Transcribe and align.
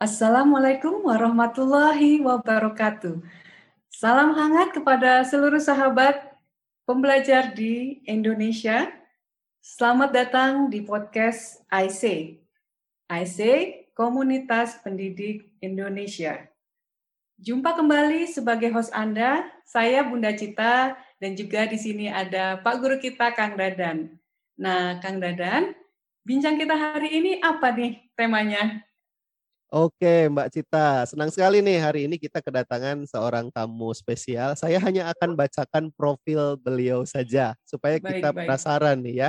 Assalamualaikum 0.00 1.04
warahmatullahi 1.04 2.24
wabarakatuh. 2.24 3.20
Salam 3.92 4.32
hangat 4.32 4.72
kepada 4.72 5.20
seluruh 5.28 5.60
sahabat 5.60 6.40
pembelajar 6.88 7.52
di 7.52 8.00
Indonesia. 8.08 8.88
Selamat 9.60 10.08
datang 10.16 10.72
di 10.72 10.80
podcast 10.80 11.60
IC. 11.68 12.32
IC 13.12 13.38
Komunitas 13.92 14.80
Pendidik 14.80 15.52
Indonesia. 15.60 16.48
Jumpa 17.36 17.76
kembali 17.76 18.24
sebagai 18.24 18.72
host 18.72 18.96
Anda, 18.96 19.52
saya 19.68 20.00
Bunda 20.00 20.32
Cita 20.32 20.96
dan 21.20 21.36
juga 21.36 21.68
di 21.68 21.76
sini 21.76 22.08
ada 22.08 22.56
Pak 22.56 22.74
Guru 22.80 22.96
kita 22.96 23.36
Kang 23.36 23.52
Dadan. 23.52 24.16
Nah, 24.56 24.96
Kang 25.04 25.20
Dadan, 25.20 25.76
bincang 26.24 26.56
kita 26.56 26.72
hari 26.72 27.20
ini 27.20 27.36
apa 27.44 27.68
nih 27.76 28.00
temanya? 28.16 28.88
Oke, 29.70 30.26
Mbak 30.26 30.50
Cita. 30.50 31.06
Senang 31.06 31.30
sekali 31.30 31.62
nih 31.62 31.78
hari 31.78 32.10
ini 32.10 32.18
kita 32.18 32.42
kedatangan 32.42 33.06
seorang 33.06 33.54
tamu 33.54 33.94
spesial. 33.94 34.58
Saya 34.58 34.82
hanya 34.82 35.14
akan 35.14 35.38
bacakan 35.38 35.94
profil 35.94 36.58
beliau 36.58 37.06
saja 37.06 37.54
supaya 37.62 38.02
baik, 38.02 38.18
kita 38.18 38.34
baik. 38.34 38.50
penasaran 38.50 38.98
nih 38.98 39.14
ya. 39.22 39.28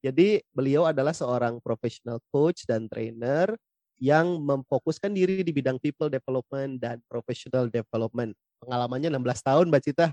Jadi 0.00 0.40
beliau 0.56 0.88
adalah 0.88 1.12
seorang 1.12 1.60
professional 1.60 2.24
coach 2.32 2.64
dan 2.64 2.88
trainer 2.88 3.52
yang 4.00 4.40
memfokuskan 4.40 5.12
diri 5.12 5.44
di 5.44 5.52
bidang 5.52 5.76
people 5.76 6.08
development 6.08 6.80
dan 6.80 7.04
professional 7.04 7.68
development. 7.68 8.32
Pengalamannya 8.64 9.12
16 9.12 9.44
tahun 9.44 9.64
Mbak 9.68 9.82
Cita 9.92 10.06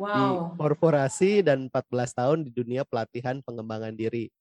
wow. 0.00 0.16
di 0.16 0.24
korporasi 0.56 1.44
dan 1.44 1.68
14 1.68 2.16
tahun 2.16 2.38
di 2.48 2.56
dunia 2.56 2.88
pelatihan 2.88 3.44
pengembangan 3.44 3.92
diri. 3.92 4.32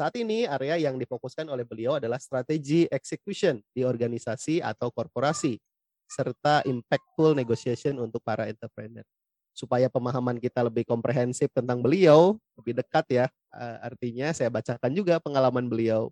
Saat 0.00 0.16
ini 0.16 0.48
area 0.48 0.80
yang 0.80 0.96
difokuskan 0.96 1.44
oleh 1.52 1.68
beliau 1.68 2.00
adalah 2.00 2.16
strategi 2.16 2.88
execution 2.88 3.60
di 3.68 3.84
organisasi 3.84 4.64
atau 4.64 4.88
korporasi 4.88 5.60
serta 6.08 6.64
impactful 6.64 7.36
negotiation 7.36 8.00
untuk 8.00 8.24
para 8.24 8.48
entrepreneur. 8.48 9.04
Supaya 9.52 9.92
pemahaman 9.92 10.40
kita 10.40 10.64
lebih 10.64 10.88
komprehensif 10.88 11.52
tentang 11.52 11.84
beliau, 11.84 12.40
lebih 12.56 12.80
dekat 12.80 13.04
ya. 13.12 13.26
Eh, 13.52 13.78
artinya 13.92 14.32
saya 14.32 14.48
bacakan 14.48 14.88
juga 14.96 15.20
pengalaman 15.20 15.68
beliau. 15.68 16.08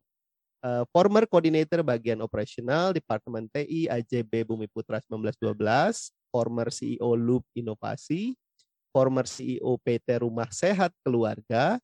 Uh, 0.58 0.82
former 0.90 1.22
coordinator 1.22 1.86
bagian 1.86 2.18
operasional 2.18 2.90
Departemen 2.90 3.46
TI 3.46 3.88
AJB 3.88 4.42
Bumi 4.42 4.66
Putra 4.68 4.98
1912, 5.00 5.54
former 6.28 6.68
CEO 6.68 7.14
Loop 7.14 7.46
Inovasi, 7.56 8.36
former 8.90 9.24
CEO 9.24 9.78
PT 9.80 10.18
Rumah 10.18 10.50
Sehat 10.50 10.90
Keluarga, 11.06 11.78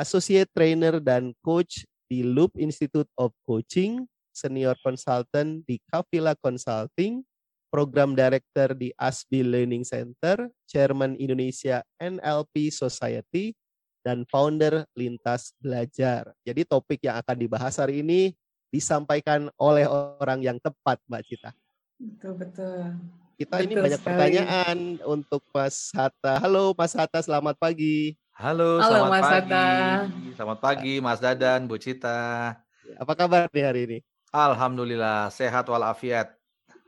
Associate 0.00 0.48
Trainer 0.48 0.96
dan 0.96 1.36
Coach 1.44 1.84
di 2.08 2.24
Loop 2.24 2.56
Institute 2.56 3.08
of 3.20 3.36
Coaching, 3.44 4.08
Senior 4.32 4.72
Consultant 4.80 5.60
di 5.68 5.76
Kavila 5.92 6.32
Consulting, 6.40 7.20
Program 7.68 8.16
Director 8.16 8.72
di 8.72 8.90
ASBI 8.96 9.44
Learning 9.44 9.84
Center, 9.84 10.48
Chairman 10.64 11.14
Indonesia 11.20 11.84
NLP 12.00 12.72
Society, 12.72 13.52
dan 14.00 14.24
founder 14.26 14.88
Lintas 14.96 15.52
Belajar. 15.60 16.32
Jadi 16.42 16.64
topik 16.64 17.04
yang 17.04 17.20
akan 17.20 17.36
dibahas 17.36 17.76
hari 17.76 18.00
ini 18.00 18.32
disampaikan 18.72 19.52
oleh 19.60 19.84
orang 19.86 20.40
yang 20.40 20.56
tepat, 20.56 20.96
Mbak 21.04 21.22
Cita. 21.28 21.50
Betul, 22.00 22.32
betul. 22.40 22.96
Kita 23.36 23.56
betul 23.60 23.66
ini 23.68 23.74
banyak 23.76 24.00
sekali. 24.00 24.08
pertanyaan 24.16 24.78
untuk 25.04 25.44
Mas 25.52 25.92
Hatta. 25.92 26.40
Halo 26.40 26.72
Mas 26.72 26.96
Hatta, 26.96 27.20
selamat 27.20 27.60
pagi. 27.60 28.16
Halo, 28.40 28.80
Halo 28.80 28.88
selamat 28.88 29.12
Mas 29.12 29.20
pagi. 29.20 29.36
Hatta. 29.36 29.66
Selamat 30.32 30.58
pagi 30.64 30.94
Mas 30.96 31.20
Dadan, 31.20 31.60
Bu 31.68 31.76
Cita. 31.76 32.56
Apa 32.96 33.12
kabar 33.12 33.52
nih 33.52 33.64
hari 33.68 33.80
ini? 33.84 33.98
Alhamdulillah, 34.32 35.28
sehat 35.28 35.68
walafiat. 35.68 36.32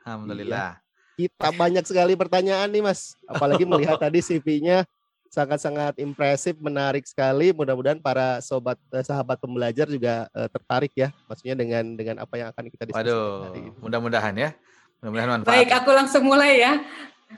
Alhamdulillah. 0.01 0.81
Iya. 0.81 1.29
Kita 1.29 1.53
banyak 1.53 1.85
sekali 1.85 2.17
pertanyaan 2.17 2.73
nih 2.73 2.81
Mas. 2.81 3.13
Apalagi 3.29 3.69
melihat 3.69 4.01
tadi 4.01 4.25
CV-nya 4.25 4.89
sangat-sangat 5.29 6.01
impresif, 6.01 6.57
menarik 6.57 7.05
sekali. 7.05 7.53
Mudah-mudahan 7.53 8.01
para 8.01 8.41
sobat 8.41 8.81
eh, 8.89 9.05
sahabat 9.05 9.37
pembelajar 9.37 9.85
juga 9.93 10.33
uh, 10.33 10.49
tertarik 10.49 10.97
ya, 10.97 11.13
maksudnya 11.29 11.53
dengan 11.53 11.85
dengan 11.93 12.17
apa 12.25 12.33
yang 12.41 12.49
akan 12.49 12.65
kita 12.73 12.89
diskusikan 12.89 13.13
Waduh, 13.13 13.77
mudah-mudahan 13.85 14.33
ya. 14.41 14.57
Mudah-mudahan 15.05 15.29
manfaat. 15.37 15.53
Baik, 15.53 15.69
aku 15.85 15.91
langsung 15.93 16.25
mulai 16.25 16.65
ya. 16.65 16.81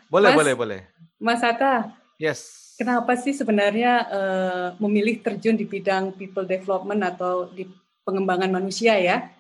Boleh, 0.07 0.31
Mas, 0.31 0.39
boleh, 0.39 0.55
boleh. 0.55 0.81
Mas 1.19 1.43
Hatta. 1.43 1.91
Yes. 2.15 2.64
Kenapa 2.75 3.15
sih 3.15 3.31
sebenarnya 3.31 3.93
uh, 4.11 4.69
memilih 4.83 5.23
terjun 5.23 5.55
di 5.55 5.63
bidang 5.63 6.11
people 6.19 6.43
development 6.43 7.07
atau 7.07 7.47
di 7.55 7.71
pengembangan 8.03 8.51
manusia 8.51 8.99
ya? 8.99 9.31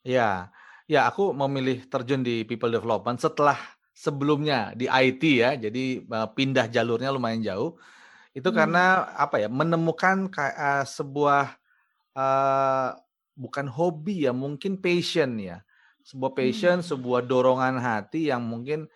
Ya, 0.00 0.48
ya 0.88 1.04
aku 1.04 1.36
memilih 1.36 1.84
terjun 1.84 2.24
di 2.24 2.48
people 2.48 2.72
development 2.72 3.20
setelah 3.20 3.60
sebelumnya 3.92 4.72
di 4.72 4.88
IT 4.88 5.20
ya, 5.20 5.52
jadi 5.60 6.00
uh, 6.00 6.28
pindah 6.32 6.72
jalurnya 6.72 7.12
lumayan 7.12 7.44
jauh. 7.44 7.76
Itu 8.32 8.48
hmm. 8.48 8.56
karena 8.56 8.84
apa 9.20 9.36
ya? 9.36 9.52
Menemukan 9.52 10.32
uh, 10.32 10.84
sebuah 10.88 11.60
uh, 12.16 12.96
bukan 13.36 13.68
hobi 13.68 14.24
ya, 14.24 14.32
mungkin 14.32 14.80
passion 14.80 15.36
ya, 15.36 15.60
sebuah 16.08 16.32
passion, 16.32 16.80
hmm. 16.80 16.88
sebuah 16.88 17.20
dorongan 17.28 17.76
hati 17.84 18.32
yang 18.32 18.48
mungkin 18.48 18.88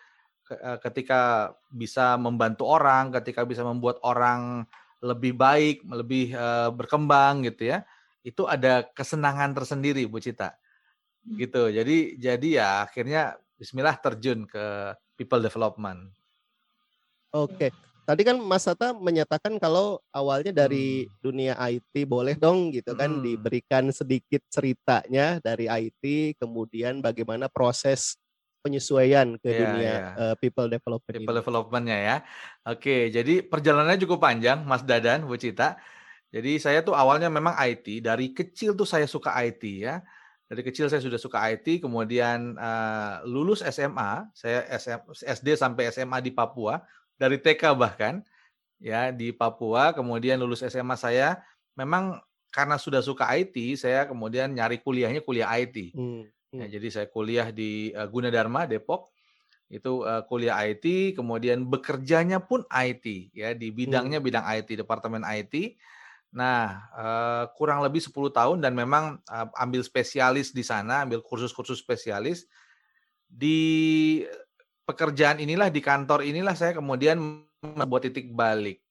ketika 0.83 1.53
bisa 1.73 2.17
membantu 2.21 2.69
orang, 2.69 3.13
ketika 3.21 3.47
bisa 3.47 3.63
membuat 3.63 4.03
orang 4.05 4.67
lebih 5.03 5.35
baik, 5.35 5.83
lebih 5.83 6.31
uh, 6.33 6.71
berkembang 6.71 7.43
gitu 7.51 7.75
ya, 7.75 7.83
itu 8.23 8.47
ada 8.47 8.87
kesenangan 8.95 9.51
tersendiri 9.51 10.07
Bu 10.07 10.23
Cita. 10.23 10.55
Hmm. 11.27 11.37
Gitu. 11.37 11.63
Jadi 11.75 11.97
jadi 12.23 12.49
ya 12.63 12.69
akhirnya 12.87 13.35
bismillah 13.59 13.99
terjun 13.99 14.47
ke 14.47 14.95
people 15.19 15.43
development. 15.43 16.11
Oke. 17.34 17.75
Tadi 18.03 18.27
kan 18.27 18.34
Mas 18.43 18.67
Sata 18.67 18.91
menyatakan 18.91 19.63
kalau 19.63 20.03
awalnya 20.11 20.51
dari 20.51 21.07
hmm. 21.07 21.13
dunia 21.23 21.55
IT 21.71 22.07
boleh 22.07 22.34
dong 22.34 22.75
gitu 22.75 22.95
kan 22.99 23.19
hmm. 23.19 23.23
diberikan 23.23 23.91
sedikit 23.95 24.43
ceritanya 24.51 25.39
dari 25.39 25.71
IT 25.71 26.34
kemudian 26.39 26.99
bagaimana 26.99 27.47
proses 27.47 28.19
penyesuaian 28.62 29.37
ke 29.43 29.50
yeah, 29.50 29.59
dunia 29.59 29.84
yeah. 29.84 30.06
Uh, 30.15 30.34
people 30.39 30.71
development. 30.71 31.12
People 31.19 31.37
developmentnya 31.37 31.99
ya. 31.99 32.17
Oke, 32.65 33.11
jadi 33.11 33.43
perjalanannya 33.43 33.99
cukup 34.06 34.23
panjang, 34.23 34.62
Mas 34.62 34.87
Dadan, 34.87 35.27
Bu 35.27 35.34
Cita. 35.34 35.77
Jadi 36.33 36.56
saya 36.56 36.81
tuh 36.81 36.97
awalnya 36.97 37.28
memang 37.28 37.53
IT. 37.59 38.01
Dari 38.01 38.33
kecil 38.33 38.72
tuh 38.72 38.89
saya 38.89 39.05
suka 39.05 39.34
IT 39.45 39.62
ya. 39.69 40.01
Dari 40.49 40.62
kecil 40.65 40.89
saya 40.89 41.03
sudah 41.03 41.21
suka 41.21 41.43
IT. 41.53 41.84
Kemudian 41.84 42.56
uh, 42.56 43.21
lulus 43.28 43.61
SMA, 43.67 44.33
saya 44.33 44.65
SM, 44.72 45.12
SD 45.12 45.59
sampai 45.59 45.93
SMA 45.93 46.25
di 46.25 46.33
Papua. 46.33 46.81
Dari 47.19 47.37
TK 47.37 47.77
bahkan 47.77 48.25
ya 48.81 49.12
di 49.12 49.34
Papua. 49.34 49.93
Kemudian 49.93 50.41
lulus 50.41 50.65
SMA 50.65 50.97
saya 50.97 51.43
memang 51.77 52.17
karena 52.53 52.77
sudah 52.77 53.01
suka 53.01 53.28
IT, 53.33 53.81
saya 53.81 54.05
kemudian 54.05 54.53
nyari 54.53 54.81
kuliahnya 54.81 55.25
kuliah 55.25 55.49
IT. 55.56 55.97
Hmm. 55.97 56.28
Ya, 56.53 56.69
hmm. 56.69 56.73
jadi 56.77 56.89
saya 56.93 57.07
kuliah 57.09 57.49
di 57.49 57.97
uh, 57.97 58.05
Gunadarma 58.05 58.69
Depok 58.69 59.09
itu 59.73 60.05
uh, 60.05 60.21
kuliah 60.29 60.61
IT, 60.69 61.17
kemudian 61.17 61.65
bekerjanya 61.65 62.45
pun 62.45 62.61
IT 62.69 63.33
ya 63.33 63.57
di 63.57 63.73
bidangnya 63.73 64.21
hmm. 64.21 64.27
bidang 64.29 64.45
IT, 64.61 64.69
departemen 64.77 65.25
IT. 65.25 65.81
Nah, 66.37 66.93
uh, 66.93 67.45
kurang 67.57 67.81
lebih 67.81 68.05
10 68.05 68.13
tahun 68.13 68.59
dan 68.61 68.77
memang 68.77 69.25
uh, 69.33 69.49
ambil 69.57 69.81
spesialis 69.81 70.53
di 70.53 70.61
sana, 70.61 71.09
ambil 71.09 71.25
kursus-kursus 71.25 71.81
spesialis 71.81 72.45
di 73.33 74.21
pekerjaan 74.84 75.41
inilah 75.41 75.73
di 75.73 75.81
kantor 75.81 76.21
inilah 76.21 76.53
saya 76.53 76.77
kemudian 76.77 77.17
membuat 77.65 78.13
titik 78.13 78.29
balik. 78.37 78.84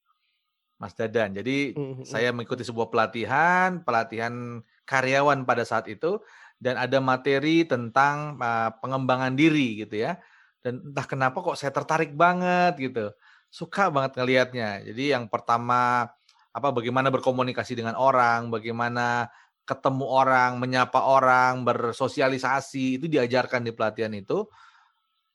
Mas 0.82 0.98
Dadan. 0.98 1.30
Jadi 1.30 1.78
hmm. 1.78 2.02
saya 2.02 2.34
mengikuti 2.34 2.66
sebuah 2.66 2.90
pelatihan, 2.90 3.86
pelatihan 3.86 4.58
karyawan 4.82 5.46
pada 5.46 5.62
saat 5.62 5.86
itu 5.86 6.18
dan 6.62 6.78
ada 6.78 7.02
materi 7.02 7.66
tentang 7.66 8.38
uh, 8.38 8.70
pengembangan 8.78 9.34
diri 9.34 9.82
gitu 9.82 10.06
ya. 10.06 10.14
Dan 10.62 10.78
entah 10.94 11.02
kenapa 11.10 11.42
kok 11.42 11.58
saya 11.58 11.74
tertarik 11.74 12.14
banget 12.14 12.78
gitu. 12.78 13.10
Suka 13.50 13.90
banget 13.90 14.14
ngelihatnya. 14.22 14.86
Jadi 14.86 15.10
yang 15.10 15.26
pertama 15.26 16.06
apa 16.54 16.68
bagaimana 16.70 17.10
berkomunikasi 17.10 17.74
dengan 17.74 17.98
orang, 17.98 18.46
bagaimana 18.54 19.26
ketemu 19.66 20.06
orang, 20.06 20.62
menyapa 20.62 21.02
orang, 21.02 21.66
bersosialisasi 21.66 23.02
itu 23.02 23.06
diajarkan 23.10 23.66
di 23.66 23.74
pelatihan 23.74 24.14
itu 24.14 24.46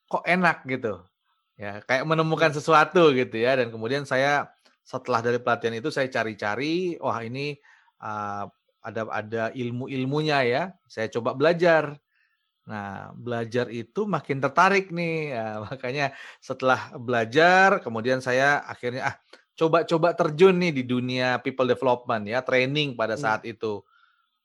kok 0.07 0.23
enak 0.23 0.63
gitu. 0.63 1.03
Ya, 1.59 1.83
kayak 1.83 2.05
menemukan 2.07 2.53
sesuatu 2.53 3.11
gitu 3.11 3.33
ya 3.35 3.57
dan 3.57 3.73
kemudian 3.73 4.05
saya 4.05 4.47
setelah 4.87 5.19
dari 5.19 5.41
pelatihan 5.43 5.75
itu 5.75 5.91
saya 5.91 6.07
cari-cari, 6.07 6.95
wah 7.01 7.19
ini 7.19 7.57
uh, 7.99 8.47
ada 8.81 9.01
ada 9.11 9.43
ilmu-ilmunya 9.53 10.39
ya. 10.47 10.63
Saya 10.87 11.11
coba 11.11 11.33
belajar. 11.33 11.97
Nah, 12.67 13.15
belajar 13.15 13.71
itu 13.71 14.03
makin 14.03 14.43
tertarik 14.43 14.91
nih. 14.91 15.33
Ya, 15.33 15.47
makanya 15.65 16.07
setelah 16.43 16.91
belajar, 16.99 17.79
kemudian 17.79 18.19
saya 18.19 18.59
akhirnya 18.67 19.13
ah 19.13 19.15
coba-coba 19.57 20.13
terjun 20.13 20.53
nih 20.61 20.69
di 20.69 20.83
dunia 20.85 21.41
people 21.41 21.65
development 21.65 22.29
ya, 22.29 22.43
training 22.45 22.93
pada 22.93 23.15
hmm. 23.15 23.23
saat 23.23 23.41
hmm. 23.43 23.53
itu. 23.55 23.73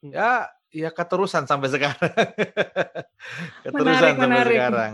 Ya, 0.02 0.50
ya 0.73 0.90
keterusan 0.90 1.46
sampai 1.46 1.69
sekarang. 1.70 1.99
keterusan 3.69 3.87
menarik, 3.87 4.14
sampai 4.17 4.26
menarik. 4.26 4.56
sekarang. 4.58 4.93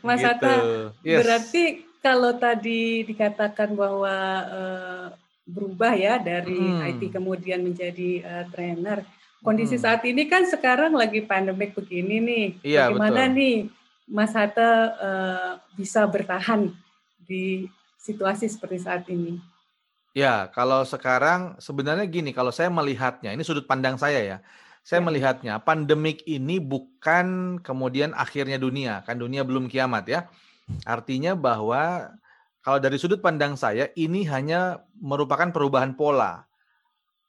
Mas 0.00 0.20
gitu. 0.22 0.30
Atta, 0.30 0.54
yes. 1.02 1.18
berarti 1.20 1.64
kalau 2.00 2.32
tadi 2.38 3.02
dikatakan 3.02 3.74
bahwa 3.74 4.16
uh, 4.46 5.06
berubah 5.46 5.94
ya 5.94 6.18
dari 6.18 6.58
hmm. 6.58 6.90
IT 6.90 7.02
kemudian 7.14 7.62
menjadi 7.62 8.10
uh, 8.26 8.44
trainer. 8.50 9.06
Kondisi 9.40 9.78
hmm. 9.78 9.84
saat 9.86 10.02
ini 10.02 10.26
kan 10.26 10.42
sekarang 10.42 10.98
lagi 10.98 11.22
pandemik 11.22 11.78
begini 11.78 12.18
nih. 12.18 12.46
Iya, 12.66 12.90
Bagaimana 12.90 13.30
betul. 13.30 13.36
nih 13.38 13.56
Mas 14.10 14.34
Hatta 14.34 14.70
uh, 14.98 15.50
bisa 15.78 16.02
bertahan 16.10 16.74
di 17.22 17.70
situasi 18.02 18.50
seperti 18.50 18.78
saat 18.82 19.06
ini? 19.06 19.38
Ya, 20.16 20.48
kalau 20.50 20.80
sekarang 20.82 21.60
sebenarnya 21.60 22.08
gini, 22.08 22.32
kalau 22.32 22.48
saya 22.48 22.72
melihatnya, 22.72 23.36
ini 23.36 23.44
sudut 23.44 23.68
pandang 23.68 24.00
saya 24.00 24.22
ya. 24.24 24.38
Saya 24.80 25.02
ya. 25.02 25.06
melihatnya 25.12 25.54
pandemik 25.60 26.24
ini 26.24 26.56
bukan 26.56 27.58
kemudian 27.60 28.16
akhirnya 28.16 28.56
dunia, 28.56 29.04
kan 29.04 29.20
dunia 29.20 29.44
belum 29.44 29.68
kiamat 29.68 30.08
ya. 30.08 30.20
Artinya 30.88 31.36
bahwa 31.36 32.14
kalau 32.66 32.82
dari 32.82 32.98
sudut 32.98 33.22
pandang 33.22 33.54
saya, 33.54 33.94
ini 33.94 34.26
hanya 34.26 34.82
merupakan 34.98 35.54
perubahan 35.54 35.94
pola. 35.94 36.42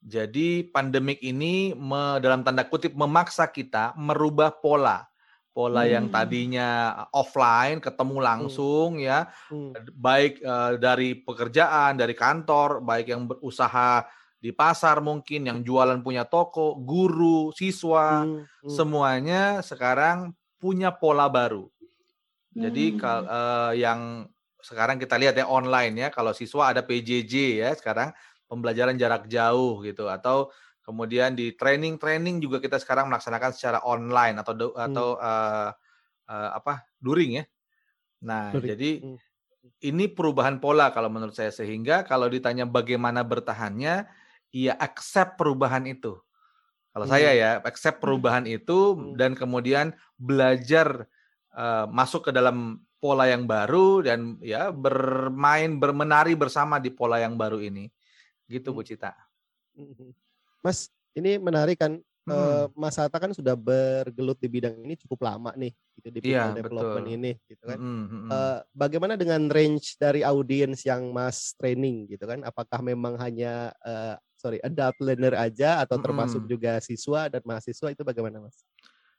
Jadi 0.01 0.65
pandemik 0.65 1.21
ini 1.21 1.77
me, 1.77 2.17
dalam 2.17 2.41
tanda 2.41 2.65
kutip 2.65 2.97
memaksa 2.97 3.45
kita 3.53 3.93
merubah 4.01 4.49
pola. 4.49 5.05
Pola 5.53 5.85
hmm. 5.85 5.93
yang 5.93 6.05
tadinya 6.09 6.69
offline, 7.13 7.77
ketemu 7.77 8.17
hmm. 8.17 8.25
langsung 8.25 8.97
hmm. 8.97 9.05
ya, 9.05 9.29
hmm. 9.53 9.71
baik 9.93 10.41
uh, 10.41 10.73
dari 10.81 11.21
pekerjaan, 11.21 12.01
dari 12.01 12.17
kantor, 12.17 12.81
baik 12.81 13.05
yang 13.05 13.29
berusaha 13.29 14.09
di 14.41 14.49
pasar 14.49 15.05
mungkin, 15.05 15.53
yang 15.53 15.61
jualan 15.61 16.01
punya 16.01 16.25
toko, 16.25 16.81
guru, 16.81 17.53
siswa, 17.53 18.25
hmm. 18.25 18.41
Hmm. 18.41 18.69
semuanya 18.73 19.61
sekarang 19.61 20.33
punya 20.57 20.89
pola 20.89 21.29
baru. 21.29 21.69
Jadi 22.57 22.85
hmm. 22.89 22.97
kal, 22.97 23.21
uh, 23.29 23.73
yang 23.77 24.25
sekarang 24.67 24.99
kita 24.99 25.15
lihat 25.15 25.39
ya 25.39 25.47
online 25.47 25.95
ya 25.95 26.07
kalau 26.11 26.35
siswa 26.35 26.75
ada 26.75 26.83
PJJ 26.83 27.63
ya 27.63 27.71
sekarang 27.71 28.11
pembelajaran 28.51 28.99
jarak 28.99 29.31
jauh 29.31 29.79
gitu 29.79 30.11
atau 30.11 30.51
kemudian 30.87 31.35
di 31.35 31.51
training-training 31.51 32.39
juga 32.39 32.63
kita 32.63 32.79
sekarang 32.79 33.11
melaksanakan 33.11 33.51
secara 33.51 33.79
online 33.83 34.39
atau 34.39 34.53
hmm. 34.55 34.85
atau 34.91 35.07
uh, 35.19 35.69
uh, 36.31 36.49
apa 36.55 36.87
during 37.03 37.43
ya. 37.43 37.45
Nah, 38.23 38.55
during. 38.55 38.67
jadi 38.71 38.89
hmm. 39.03 39.17
ini 39.83 40.05
perubahan 40.07 40.63
pola 40.63 40.95
kalau 40.95 41.11
menurut 41.11 41.35
saya 41.35 41.51
sehingga 41.51 42.07
kalau 42.07 42.31
ditanya 42.31 42.63
bagaimana 42.63 43.23
bertahannya, 43.27 44.07
ya 44.55 44.73
accept 44.79 45.35
perubahan 45.35 45.83
itu. 45.91 46.15
Kalau 46.95 47.05
hmm. 47.05 47.13
saya 47.13 47.29
ya 47.35 47.49
accept 47.67 47.99
perubahan 47.99 48.47
itu 48.47 48.95
hmm. 48.95 49.19
dan 49.19 49.35
kemudian 49.35 49.91
belajar 50.15 51.03
uh, 51.51 51.83
masuk 51.91 52.27
ke 52.27 52.31
dalam 52.31 52.79
pola 52.97 53.29
yang 53.29 53.45
baru 53.45 54.01
dan 54.01 54.41
ya 54.41 54.73
bermain 54.73 55.77
bermenari 55.77 56.33
bersama 56.33 56.81
di 56.81 56.89
pola 56.89 57.21
yang 57.21 57.37
baru 57.37 57.61
ini 57.61 57.89
gitu 58.49 58.73
Bu 58.73 58.81
hmm. 58.81 58.89
Cita. 58.89 59.13
Hmm. 59.77 60.11
Mas 60.65 60.89
ini 61.13 61.37
menarik 61.37 61.77
kan 61.77 62.01
hmm. 62.27 62.73
Mas 62.73 62.97
Hatta 62.97 63.17
kan 63.21 63.31
sudah 63.31 63.53
bergelut 63.53 64.35
di 64.41 64.49
bidang 64.49 64.75
ini 64.83 64.97
cukup 64.99 65.23
lama 65.23 65.53
nih 65.55 65.71
gitu 65.97 66.07
di 66.11 66.19
iya, 66.27 66.49
people 66.49 66.53
ya, 66.53 66.57
development 66.61 67.07
betul. 67.07 67.17
ini 67.17 67.31
gitu 67.45 67.63
kan. 67.63 67.77
Hmm, 67.79 68.05
hmm, 68.05 68.29
uh, 68.29 68.59
bagaimana 68.73 69.13
dengan 69.15 69.41
range 69.49 69.95
dari 69.97 70.21
audiens 70.21 70.81
yang 70.83 71.09
Mas 71.13 71.53
training 71.55 72.09
gitu 72.11 72.25
kan? 72.25 72.41
Apakah 72.43 72.81
memang 72.81 73.15
hanya 73.21 73.71
uh, 73.81 74.17
sorry 74.37 74.61
adult 74.61 74.97
learner 75.01 75.33
aja 75.37 75.81
atau 75.81 75.97
termasuk 75.97 76.45
hmm. 76.45 76.49
juga 76.49 76.71
siswa 76.81 77.29
dan 77.29 77.41
mahasiswa 77.45 77.87
itu 77.89 78.01
bagaimana 78.05 78.43
Mas? 78.43 78.61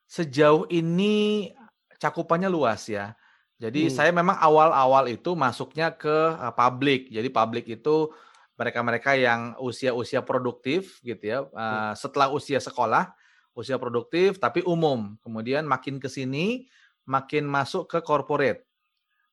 Sejauh 0.08 0.64
ini 0.70 1.52
cakupannya 1.98 2.48
luas 2.48 2.86
ya. 2.88 3.12
Jadi 3.58 3.90
hmm. 3.90 3.92
saya 3.92 4.10
memang 4.14 4.38
awal-awal 4.38 5.10
itu 5.10 5.34
masuknya 5.34 5.90
ke 5.90 6.08
uh, 6.38 6.54
publik. 6.54 7.10
Jadi 7.10 7.26
publik 7.26 7.66
itu 7.66 8.14
mereka-mereka 8.54 9.18
yang 9.18 9.58
usia-usia 9.58 10.22
produktif 10.22 11.02
gitu 11.02 11.22
ya. 11.26 11.38
Uh, 11.50 11.90
setelah 11.98 12.30
usia 12.30 12.62
sekolah, 12.62 13.10
usia 13.58 13.74
produktif 13.74 14.38
tapi 14.38 14.62
umum. 14.62 15.18
Kemudian 15.26 15.66
makin 15.66 15.98
ke 15.98 16.06
sini 16.06 16.70
makin 17.02 17.50
masuk 17.50 17.90
ke 17.90 17.98
corporate. 17.98 18.62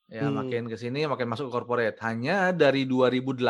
Ya, 0.09 0.25
hmm. 0.25 0.33
makin 0.33 0.63
ke 0.73 0.77
sini 0.77 1.05
makin 1.05 1.29
masuk 1.29 1.49
ke 1.49 1.53
corporate. 1.53 1.97
Hanya 2.01 2.49
dari 2.49 2.89
2008 2.89 3.45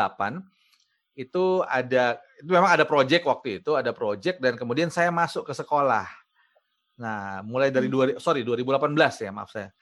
itu 1.16 1.64
ada 1.64 2.20
itu 2.36 2.52
memang 2.52 2.68
ada 2.68 2.84
project 2.84 3.24
waktu 3.24 3.64
itu, 3.64 3.72
ada 3.72 3.96
project 3.96 4.44
dan 4.44 4.60
kemudian 4.60 4.92
saya 4.92 5.08
masuk 5.08 5.48
ke 5.48 5.56
sekolah. 5.56 6.04
Nah, 7.00 7.40
mulai 7.48 7.72
dari 7.72 7.88
hmm. 7.88 7.96
dua 7.96 8.04
sorry 8.20 8.44
2018 8.44 9.24
ya, 9.24 9.32
maaf 9.32 9.48
saya 9.48 9.72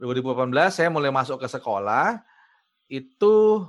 2018 0.00 0.72
saya 0.72 0.88
mulai 0.88 1.12
masuk 1.12 1.36
ke 1.36 1.48
sekolah 1.48 2.24
itu 2.88 3.62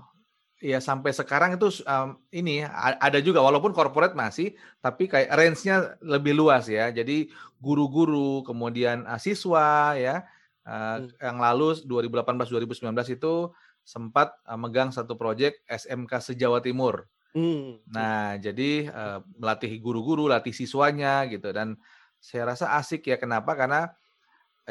ya 0.61 0.77
sampai 0.77 1.11
sekarang 1.11 1.57
itu 1.57 1.83
um, 1.83 2.15
ini 2.29 2.63
ada 3.01 3.17
juga 3.19 3.41
walaupun 3.41 3.73
corporate 3.73 4.13
masih 4.13 4.53
tapi 4.79 5.09
kayak 5.09 5.33
range-nya 5.33 5.97
lebih 5.99 6.37
luas 6.37 6.69
ya. 6.69 6.93
Jadi 6.93 7.27
guru-guru 7.59 8.45
kemudian 8.47 9.03
uh, 9.09 9.19
siswa 9.19 9.97
ya 9.97 10.23
uh, 10.63 11.03
hmm. 11.03 11.19
yang 11.19 11.37
lalu 11.41 11.81
2018 11.83 12.47
2019 12.47 13.17
itu 13.17 13.33
sempat 13.81 14.37
uh, 14.45 14.55
megang 14.55 14.93
satu 14.93 15.17
proyek 15.17 15.65
SMK 15.65 16.31
se-Jawa 16.31 16.61
Timur. 16.61 17.09
Hmm. 17.31 17.79
Nah, 17.87 18.35
jadi 18.37 18.91
uh, 18.91 19.19
melatih 19.39 19.71
guru-guru, 19.79 20.27
latih 20.27 20.51
siswanya 20.51 21.25
gitu 21.31 21.49
dan 21.55 21.79
saya 22.21 22.53
rasa 22.53 22.77
asik 22.77 23.09
ya 23.09 23.17
kenapa? 23.17 23.57
Karena 23.57 23.89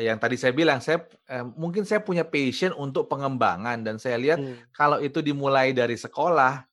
yang 0.00 0.16
tadi 0.16 0.40
saya 0.40 0.56
bilang 0.56 0.80
saya 0.80 1.04
eh, 1.28 1.44
mungkin 1.44 1.84
saya 1.84 2.00
punya 2.00 2.24
passion 2.24 2.72
untuk 2.74 3.06
pengembangan 3.06 3.84
dan 3.84 4.00
saya 4.00 4.16
lihat 4.16 4.40
hmm. 4.40 4.72
kalau 4.72 4.98
itu 4.98 5.20
dimulai 5.20 5.76
dari 5.76 5.94
sekolah 5.94 6.64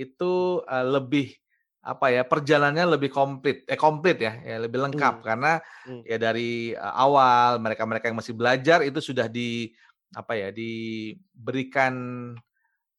itu 0.00 0.64
uh, 0.64 0.86
lebih 0.86 1.36
apa 1.80 2.12
ya 2.12 2.24
perjalanannya 2.24 2.96
lebih 2.96 3.08
komplit 3.12 3.64
eh 3.64 3.76
komplit 3.76 4.20
ya, 4.20 4.32
ya 4.44 4.56
lebih 4.60 4.80
lengkap 4.84 5.20
hmm. 5.20 5.24
karena 5.24 5.52
hmm. 5.88 6.02
ya 6.04 6.16
dari 6.20 6.72
uh, 6.76 6.94
awal 6.96 7.60
mereka-mereka 7.60 8.08
yang 8.08 8.18
masih 8.20 8.36
belajar 8.36 8.84
itu 8.84 9.00
sudah 9.00 9.28
di 9.28 9.72
apa 10.16 10.36
ya 10.36 10.48
diberikan 10.52 11.92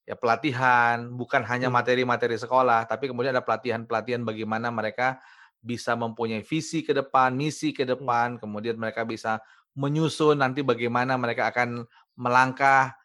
ya 0.06 0.18
pelatihan 0.18 1.10
bukan 1.14 1.46
hanya 1.46 1.70
hmm. 1.70 1.78
materi-materi 1.78 2.38
sekolah 2.38 2.86
tapi 2.90 3.10
kemudian 3.10 3.34
ada 3.38 3.46
pelatihan-pelatihan 3.46 4.22
bagaimana 4.26 4.74
mereka 4.74 5.22
bisa 5.62 5.94
mempunyai 5.94 6.42
visi 6.42 6.82
ke 6.82 6.92
depan, 6.92 7.38
misi 7.38 7.70
ke 7.72 7.86
hmm. 7.86 7.92
depan, 7.96 8.28
kemudian 8.42 8.76
mereka 8.76 9.06
bisa 9.06 9.38
menyusun 9.78 10.40
nanti 10.40 10.62
bagaimana 10.62 11.16
mereka 11.16 11.52
akan 11.52 11.88
melangkah 12.20 12.96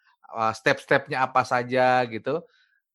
step-stepnya 0.52 1.22
apa 1.22 1.46
saja 1.46 2.02
gitu. 2.10 2.42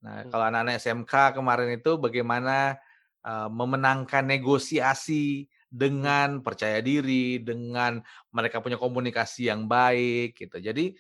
Nah, 0.02 0.26
hmm. 0.26 0.30
kalau 0.34 0.44
anak-anak 0.50 0.76
SMK 0.82 1.14
kemarin 1.38 1.70
itu 1.78 1.92
bagaimana 1.98 2.78
uh, 3.26 3.50
memenangkan 3.50 4.26
negosiasi 4.26 5.46
hmm. 5.46 5.50
dengan 5.72 6.28
percaya 6.42 6.82
diri, 6.82 7.40
dengan 7.40 8.02
mereka 8.34 8.60
punya 8.60 8.76
komunikasi 8.82 9.50
yang 9.50 9.70
baik 9.70 10.38
gitu. 10.38 10.58
Jadi 10.58 10.98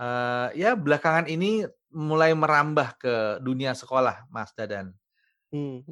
uh, 0.00 0.48
ya 0.56 0.74
belakangan 0.74 1.28
ini 1.28 1.68
mulai 1.92 2.32
merambah 2.32 2.96
ke 2.96 3.14
dunia 3.44 3.76
sekolah, 3.76 4.26
Mas 4.32 4.50
Dadan. 4.56 4.94
Hmm. 5.52 5.84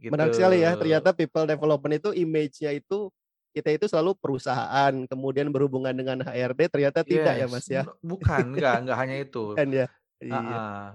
Gitu. 0.00 0.12
Menarik 0.12 0.36
sekali 0.36 0.64
ya. 0.64 0.76
Ternyata 0.76 1.12
people 1.12 1.48
development 1.48 1.94
itu 1.96 2.10
image-nya 2.12 2.72
itu 2.76 3.12
kita 3.50 3.68
itu 3.74 3.86
selalu 3.90 4.14
perusahaan, 4.18 4.94
kemudian 5.10 5.50
berhubungan 5.50 5.90
dengan 5.90 6.22
HRD, 6.22 6.70
ternyata 6.70 7.02
tidak 7.02 7.34
ya 7.34 7.46
Mas 7.50 7.66
ya? 7.66 7.82
Bukan, 7.98 8.54
enggak, 8.54 8.76
enggak 8.86 8.98
hanya 8.98 9.16
itu. 9.18 9.42
Kan 9.58 9.68
ya. 9.74 9.86
Iya. 10.20 10.38
Uh, 10.38 10.88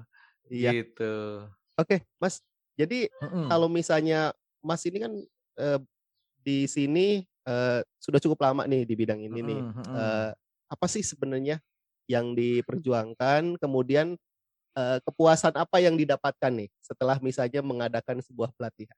iya. 0.47 0.71
Gitu. 0.71 1.15
Oke, 1.75 2.05
Mas. 2.21 2.39
Jadi 2.75 3.07
mm 3.07 3.27
-mm. 3.27 3.45
kalau 3.47 3.67
misalnya 3.71 4.35
Mas 4.59 4.83
ini 4.83 4.97
kan 5.00 5.13
uh, 5.59 5.79
di 6.43 6.67
sini 6.67 7.24
uh, 7.47 7.79
sudah 8.03 8.19
cukup 8.19 8.43
lama 8.43 8.67
nih 8.67 8.83
di 8.83 8.95
bidang 9.00 9.24
ini 9.24 9.39
mm 9.39 9.43
-mm. 9.43 9.50
nih. 9.50 9.62
Uh, 9.95 10.29
apa 10.67 10.85
sih 10.91 11.03
sebenarnya 11.03 11.63
yang 12.12 12.35
diperjuangkan? 12.35 13.55
Kemudian 13.57 14.19
uh, 14.75 14.97
kepuasan 15.07 15.55
apa 15.55 15.79
yang 15.79 15.95
didapatkan 15.95 16.51
nih 16.51 16.69
setelah 16.83 17.17
misalnya 17.24 17.63
mengadakan 17.63 18.19
sebuah 18.19 18.51
pelatihan? 18.59 18.95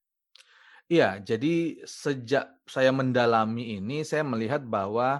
Iya, 0.87 1.19
jadi 1.19 1.83
sejak 1.83 2.63
saya 2.63 2.95
mendalami 2.95 3.75
ini, 3.75 4.07
saya 4.07 4.23
melihat 4.23 4.63
bahwa 4.63 5.19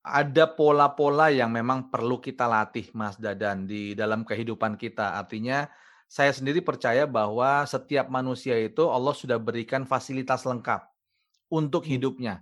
ada 0.00 0.48
pola-pola 0.48 1.28
yang 1.28 1.52
memang 1.52 1.92
perlu 1.92 2.16
kita 2.16 2.48
latih, 2.48 2.88
Mas 2.96 3.20
Dadan, 3.20 3.68
di 3.68 3.92
dalam 3.92 4.24
kehidupan 4.24 4.80
kita. 4.80 5.20
Artinya, 5.20 5.68
saya 6.08 6.32
sendiri 6.32 6.64
percaya 6.64 7.04
bahwa 7.04 7.68
setiap 7.68 8.08
manusia 8.08 8.56
itu 8.56 8.88
Allah 8.88 9.12
sudah 9.12 9.36
berikan 9.36 9.84
fasilitas 9.84 10.48
lengkap 10.48 10.88
untuk 11.52 11.84
hmm. 11.84 11.92
hidupnya. 11.92 12.34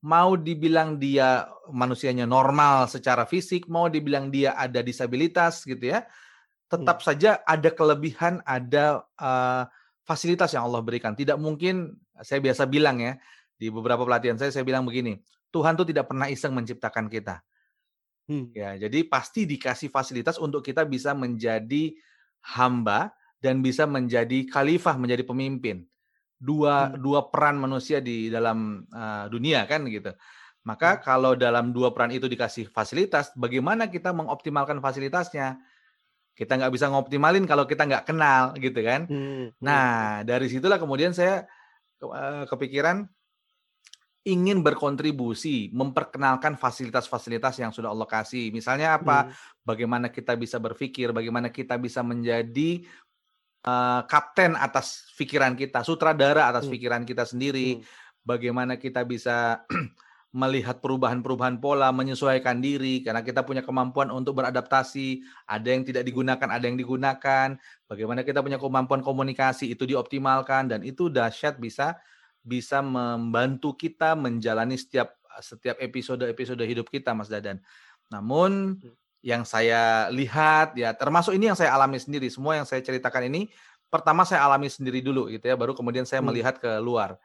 Mau 0.00 0.40
dibilang 0.40 0.96
dia 0.96 1.44
manusianya 1.68 2.24
normal 2.24 2.88
secara 2.88 3.28
fisik, 3.28 3.68
mau 3.68 3.92
dibilang 3.92 4.32
dia 4.32 4.56
ada 4.56 4.80
disabilitas 4.80 5.68
gitu 5.68 5.92
ya, 5.92 6.08
tetap 6.72 7.04
hmm. 7.04 7.06
saja 7.12 7.30
ada 7.44 7.68
kelebihan, 7.68 8.40
ada 8.48 9.04
uh, 9.20 9.68
fasilitas 10.10 10.50
yang 10.50 10.66
Allah 10.66 10.82
berikan. 10.82 11.14
Tidak 11.14 11.38
mungkin 11.38 11.94
saya 12.18 12.42
biasa 12.42 12.66
bilang 12.66 12.98
ya, 12.98 13.14
di 13.54 13.70
beberapa 13.70 14.02
pelatihan 14.02 14.34
saya 14.34 14.50
saya 14.50 14.66
bilang 14.66 14.82
begini, 14.82 15.22
Tuhan 15.54 15.78
tuh 15.78 15.86
tidak 15.86 16.10
pernah 16.10 16.26
iseng 16.26 16.50
menciptakan 16.50 17.06
kita. 17.06 17.38
Hmm. 18.26 18.50
Ya, 18.50 18.74
jadi 18.74 19.06
pasti 19.06 19.46
dikasih 19.46 19.90
fasilitas 19.94 20.42
untuk 20.42 20.66
kita 20.66 20.82
bisa 20.82 21.14
menjadi 21.14 21.94
hamba 22.42 23.14
dan 23.38 23.62
bisa 23.62 23.86
menjadi 23.86 24.50
khalifah, 24.50 24.98
menjadi 24.98 25.22
pemimpin. 25.22 25.86
Dua 26.40 26.90
hmm. 26.90 26.98
dua 26.98 27.30
peran 27.30 27.62
manusia 27.62 28.02
di 28.02 28.26
dalam 28.26 28.82
uh, 28.90 29.30
dunia 29.30 29.62
kan 29.70 29.86
gitu. 29.86 30.10
Maka 30.66 30.98
hmm. 30.98 31.00
kalau 31.06 31.32
dalam 31.38 31.70
dua 31.70 31.94
peran 31.94 32.10
itu 32.10 32.26
dikasih 32.26 32.66
fasilitas, 32.74 33.30
bagaimana 33.38 33.86
kita 33.86 34.10
mengoptimalkan 34.10 34.82
fasilitasnya? 34.82 35.58
Kita 36.40 36.56
nggak 36.56 36.72
bisa 36.72 36.88
ngoptimalin 36.88 37.44
kalau 37.44 37.68
kita 37.68 37.84
nggak 37.84 38.08
kenal 38.08 38.56
gitu 38.56 38.80
kan. 38.80 39.04
Hmm. 39.04 39.20
hmm. 39.20 39.46
Nah 39.60 40.24
dari 40.24 40.48
situlah 40.48 40.80
kemudian 40.80 41.12
saya 41.12 41.44
uh, 42.00 42.48
kepikiran 42.48 43.04
ingin 44.24 44.60
berkontribusi, 44.60 45.72
memperkenalkan 45.72 46.56
fasilitas-fasilitas 46.56 47.60
yang 47.60 47.72
sudah 47.72 47.92
Allah 47.92 48.08
kasih. 48.08 48.52
Misalnya 48.52 48.96
apa? 48.96 49.28
Hmm. 49.28 49.32
Bagaimana 49.64 50.08
kita 50.08 50.36
bisa 50.36 50.56
berpikir, 50.56 51.12
bagaimana 51.12 51.48
kita 51.52 51.76
bisa 51.76 52.00
menjadi 52.00 52.84
uh, 53.64 54.04
kapten 54.04 54.56
atas 54.56 55.08
pikiran 55.16 55.56
kita, 55.56 55.84
sutradara 55.84 56.48
atas 56.52 56.68
hmm. 56.68 56.72
pikiran 56.76 57.02
kita 57.04 57.24
sendiri. 57.24 57.80
Hmm. 57.80 57.84
Bagaimana 58.20 58.76
kita 58.76 59.04
bisa 59.08 59.64
melihat 60.30 60.78
perubahan-perubahan 60.78 61.58
pola, 61.58 61.90
menyesuaikan 61.90 62.62
diri 62.62 63.02
karena 63.02 63.26
kita 63.26 63.42
punya 63.42 63.66
kemampuan 63.66 64.14
untuk 64.14 64.38
beradaptasi. 64.38 65.26
Ada 65.50 65.68
yang 65.74 65.82
tidak 65.82 66.06
digunakan, 66.06 66.48
ada 66.48 66.64
yang 66.70 66.78
digunakan. 66.78 67.58
Bagaimana 67.90 68.22
kita 68.22 68.38
punya 68.38 68.62
kemampuan 68.62 69.02
komunikasi 69.02 69.74
itu 69.74 69.90
dioptimalkan 69.90 70.70
dan 70.70 70.80
itu 70.86 71.10
dahsyat 71.10 71.58
bisa 71.58 71.98
bisa 72.40 72.78
membantu 72.80 73.74
kita 73.74 74.14
menjalani 74.14 74.78
setiap 74.78 75.18
setiap 75.42 75.76
episode-episode 75.82 76.62
hidup 76.62 76.86
kita, 76.86 77.10
Mas 77.10 77.26
Dadan. 77.26 77.58
Namun 78.06 78.78
hmm. 78.78 78.94
yang 79.26 79.42
saya 79.42 80.06
lihat 80.14 80.78
ya 80.78 80.94
termasuk 80.94 81.34
ini 81.34 81.50
yang 81.50 81.58
saya 81.58 81.74
alami 81.74 81.98
sendiri, 81.98 82.30
semua 82.30 82.54
yang 82.54 82.66
saya 82.70 82.78
ceritakan 82.86 83.26
ini 83.26 83.50
pertama 83.90 84.22
saya 84.22 84.46
alami 84.46 84.70
sendiri 84.70 85.02
dulu 85.02 85.26
gitu 85.26 85.50
ya, 85.50 85.58
baru 85.58 85.74
kemudian 85.74 86.06
saya 86.06 86.22
hmm. 86.22 86.28
melihat 86.30 86.54
ke 86.62 86.70
luar. 86.78 87.18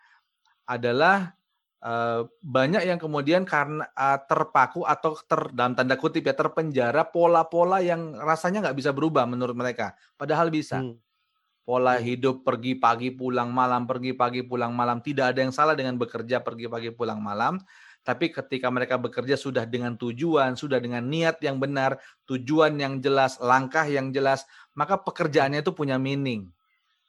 Adalah 0.65 1.37
uh, 1.85 2.25
banyak 2.41 2.89
yang 2.89 2.97
kemudian 2.97 3.45
karena 3.45 3.85
uh, 3.93 4.17
terpaku 4.25 4.81
atau 4.83 5.13
ter, 5.21 5.53
dalam 5.53 5.77
tanda 5.77 5.93
kutip 5.95 6.25
ya 6.25 6.33
terpenjara 6.33 7.05
pola-pola 7.05 7.79
yang 7.85 8.17
rasanya 8.17 8.65
nggak 8.65 8.77
bisa 8.81 8.89
berubah 8.89 9.29
menurut 9.29 9.53
mereka, 9.53 9.93
padahal 10.17 10.49
bisa. 10.49 10.81
Hmm 10.81 10.97
pola 11.65 11.97
hidup 11.97 12.45
pergi 12.45 12.77
pagi 12.77 13.09
pulang 13.09 13.49
malam, 13.49 13.89
pergi 13.89 14.13
pagi 14.13 14.45
pulang 14.45 14.71
malam. 14.71 15.01
Tidak 15.01 15.33
ada 15.33 15.41
yang 15.41 15.49
salah 15.49 15.73
dengan 15.73 15.97
bekerja 15.97 16.39
pergi 16.45 16.69
pagi 16.69 16.93
pulang 16.93 17.17
malam. 17.17 17.57
Tapi 18.05 18.29
ketika 18.29 18.69
mereka 18.69 19.01
bekerja 19.01 19.33
sudah 19.33 19.65
dengan 19.65 19.97
tujuan, 19.97 20.53
sudah 20.53 20.77
dengan 20.77 21.01
niat 21.09 21.41
yang 21.41 21.57
benar, 21.57 21.97
tujuan 22.29 22.77
yang 22.77 23.01
jelas, 23.01 23.41
langkah 23.41 23.81
yang 23.89 24.13
jelas, 24.13 24.45
maka 24.77 25.01
pekerjaannya 25.01 25.65
itu 25.65 25.73
punya 25.73 25.97
meaning. 25.97 26.53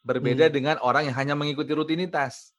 Berbeda 0.01 0.49
hmm. 0.49 0.55
dengan 0.57 0.77
orang 0.81 1.13
yang 1.13 1.17
hanya 1.21 1.37
mengikuti 1.37 1.77
rutinitas. 1.77 2.56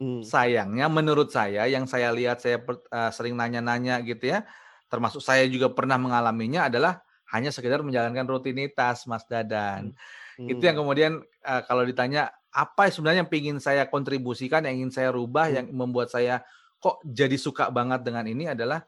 Hmm. 0.00 0.24
Sayangnya 0.24 0.88
menurut 0.88 1.28
saya, 1.28 1.68
yang 1.68 1.84
saya 1.84 2.08
lihat, 2.10 2.40
saya 2.40 2.64
uh, 2.64 3.12
sering 3.12 3.36
nanya-nanya 3.36 4.00
gitu 4.00 4.32
ya, 4.32 4.48
termasuk 4.88 5.20
saya 5.20 5.44
juga 5.44 5.68
pernah 5.68 6.00
mengalaminya 6.00 6.72
adalah 6.72 7.04
hanya 7.30 7.52
sekedar 7.52 7.84
menjalankan 7.84 8.24
rutinitas, 8.24 9.04
Mas 9.04 9.28
Dadan. 9.28 9.92
Hmm 9.92 9.98
Hmm. 10.40 10.48
Itu 10.48 10.62
yang 10.64 10.80
kemudian 10.80 11.12
uh, 11.44 11.62
kalau 11.68 11.84
ditanya 11.84 12.32
apa 12.48 12.88
sebenarnya 12.88 13.28
yang 13.28 13.30
ingin 13.30 13.58
saya 13.60 13.84
kontribusikan, 13.92 14.64
yang 14.64 14.80
ingin 14.80 14.92
saya 14.92 15.12
rubah, 15.12 15.52
hmm. 15.52 15.54
yang 15.60 15.66
membuat 15.68 16.08
saya 16.08 16.40
kok 16.80 17.04
jadi 17.04 17.36
suka 17.36 17.68
banget 17.68 18.00
dengan 18.00 18.24
ini 18.24 18.48
adalah 18.48 18.80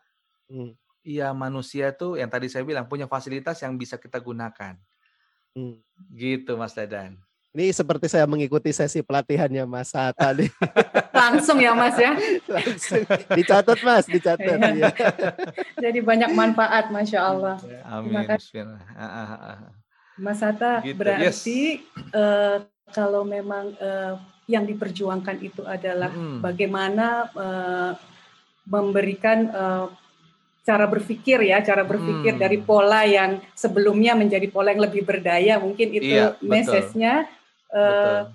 hmm. 0.48 0.72
ya 1.04 1.36
manusia 1.36 1.92
tuh 1.92 2.16
yang 2.16 2.32
tadi 2.32 2.48
saya 2.48 2.64
bilang 2.64 2.88
punya 2.88 3.04
fasilitas 3.04 3.60
yang 3.60 3.76
bisa 3.76 4.00
kita 4.00 4.16
gunakan. 4.24 4.80
Hmm. 5.52 5.76
Gitu 6.08 6.56
Mas 6.56 6.72
Dadan. 6.72 7.20
Ini 7.52 7.68
seperti 7.68 8.08
saya 8.08 8.24
mengikuti 8.24 8.72
sesi 8.72 9.04
pelatihannya 9.04 9.68
Mas 9.68 9.92
Hatta 9.92 10.32
nih. 10.32 10.48
Langsung 11.20 11.60
ya 11.60 11.76
Mas 11.76 12.00
ya. 12.00 12.16
Langsung. 12.48 13.04
Dicatat 13.36 13.78
Mas, 13.84 14.08
dicatat. 14.08 14.56
ya. 14.72 14.88
Jadi 15.76 16.00
banyak 16.00 16.32
manfaat, 16.32 16.88
Masya 16.88 17.20
Allah. 17.20 17.60
Amin. 17.84 18.08
Terima 18.08 18.22
kasih. 18.24 18.72
Mas 20.16 20.40
Hatta 20.40 20.80
gitu, 20.80 20.96
berarti 20.96 21.60
yes. 21.84 22.16
uh, 22.16 22.64
kalau 22.88 23.20
memang 23.28 23.76
uh, 23.76 24.16
yang 24.48 24.64
diperjuangkan 24.64 25.36
itu 25.44 25.60
adalah 25.68 26.08
hmm. 26.08 26.40
bagaimana 26.40 27.28
uh, 27.36 27.92
memberikan 28.64 29.38
uh, 29.52 29.86
cara 30.62 30.86
berpikir 30.86 31.42
ya, 31.42 31.60
cara 31.60 31.82
berpikir 31.84 32.38
hmm. 32.38 32.42
dari 32.42 32.58
pola 32.64 33.02
yang 33.04 33.44
sebelumnya 33.52 34.14
menjadi 34.14 34.46
pola 34.48 34.72
yang 34.72 34.88
lebih 34.88 35.02
berdaya, 35.02 35.58
mungkin 35.58 35.90
itu 35.90 36.16
iya, 36.16 36.38
Uh, 37.72 38.28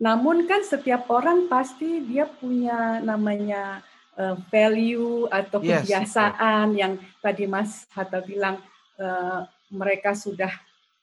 namun 0.00 0.48
kan 0.48 0.64
setiap 0.66 1.06
orang 1.12 1.46
pasti 1.46 2.02
dia 2.02 2.26
punya 2.26 2.98
namanya 3.04 3.84
uh, 4.16 4.34
value 4.48 5.28
atau 5.28 5.60
yes, 5.60 5.84
kebiasaan 5.84 6.72
betul. 6.72 6.80
yang 6.80 6.92
tadi 7.20 7.44
Mas 7.46 7.84
Hatta 7.92 8.24
bilang 8.24 8.58
uh, 8.98 9.44
mereka 9.70 10.16
sudah 10.16 10.50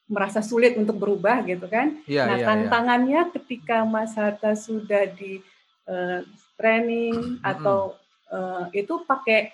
merasa 0.09 0.41
sulit 0.41 0.73
untuk 0.75 0.97
berubah 0.97 1.45
gitu 1.45 1.69
kan. 1.69 1.99
Ya, 2.09 2.25
nah 2.25 2.37
ya, 2.41 2.45
tantangannya 2.47 3.21
ya. 3.27 3.31
ketika 3.37 3.85
Mas 3.85 4.17
Hatta 4.17 4.57
sudah 4.57 5.05
di 5.13 5.45
uh, 5.85 6.25
training 6.57 7.37
atau 7.45 7.93
uh, 8.33 8.65
itu 8.73 9.05
pakai 9.05 9.53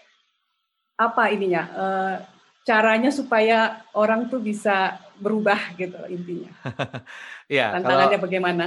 apa 0.96 1.34
ininya 1.34 1.64
uh, 1.74 2.16
caranya 2.64 3.12
supaya 3.12 3.84
orang 3.92 4.32
tuh 4.32 4.40
bisa 4.40 5.03
berubah 5.20 5.78
gitu 5.78 5.98
intinya. 6.10 6.52
ya, 7.52 7.78
tantangannya 7.78 8.18
kalau, 8.18 8.26
bagaimana? 8.26 8.66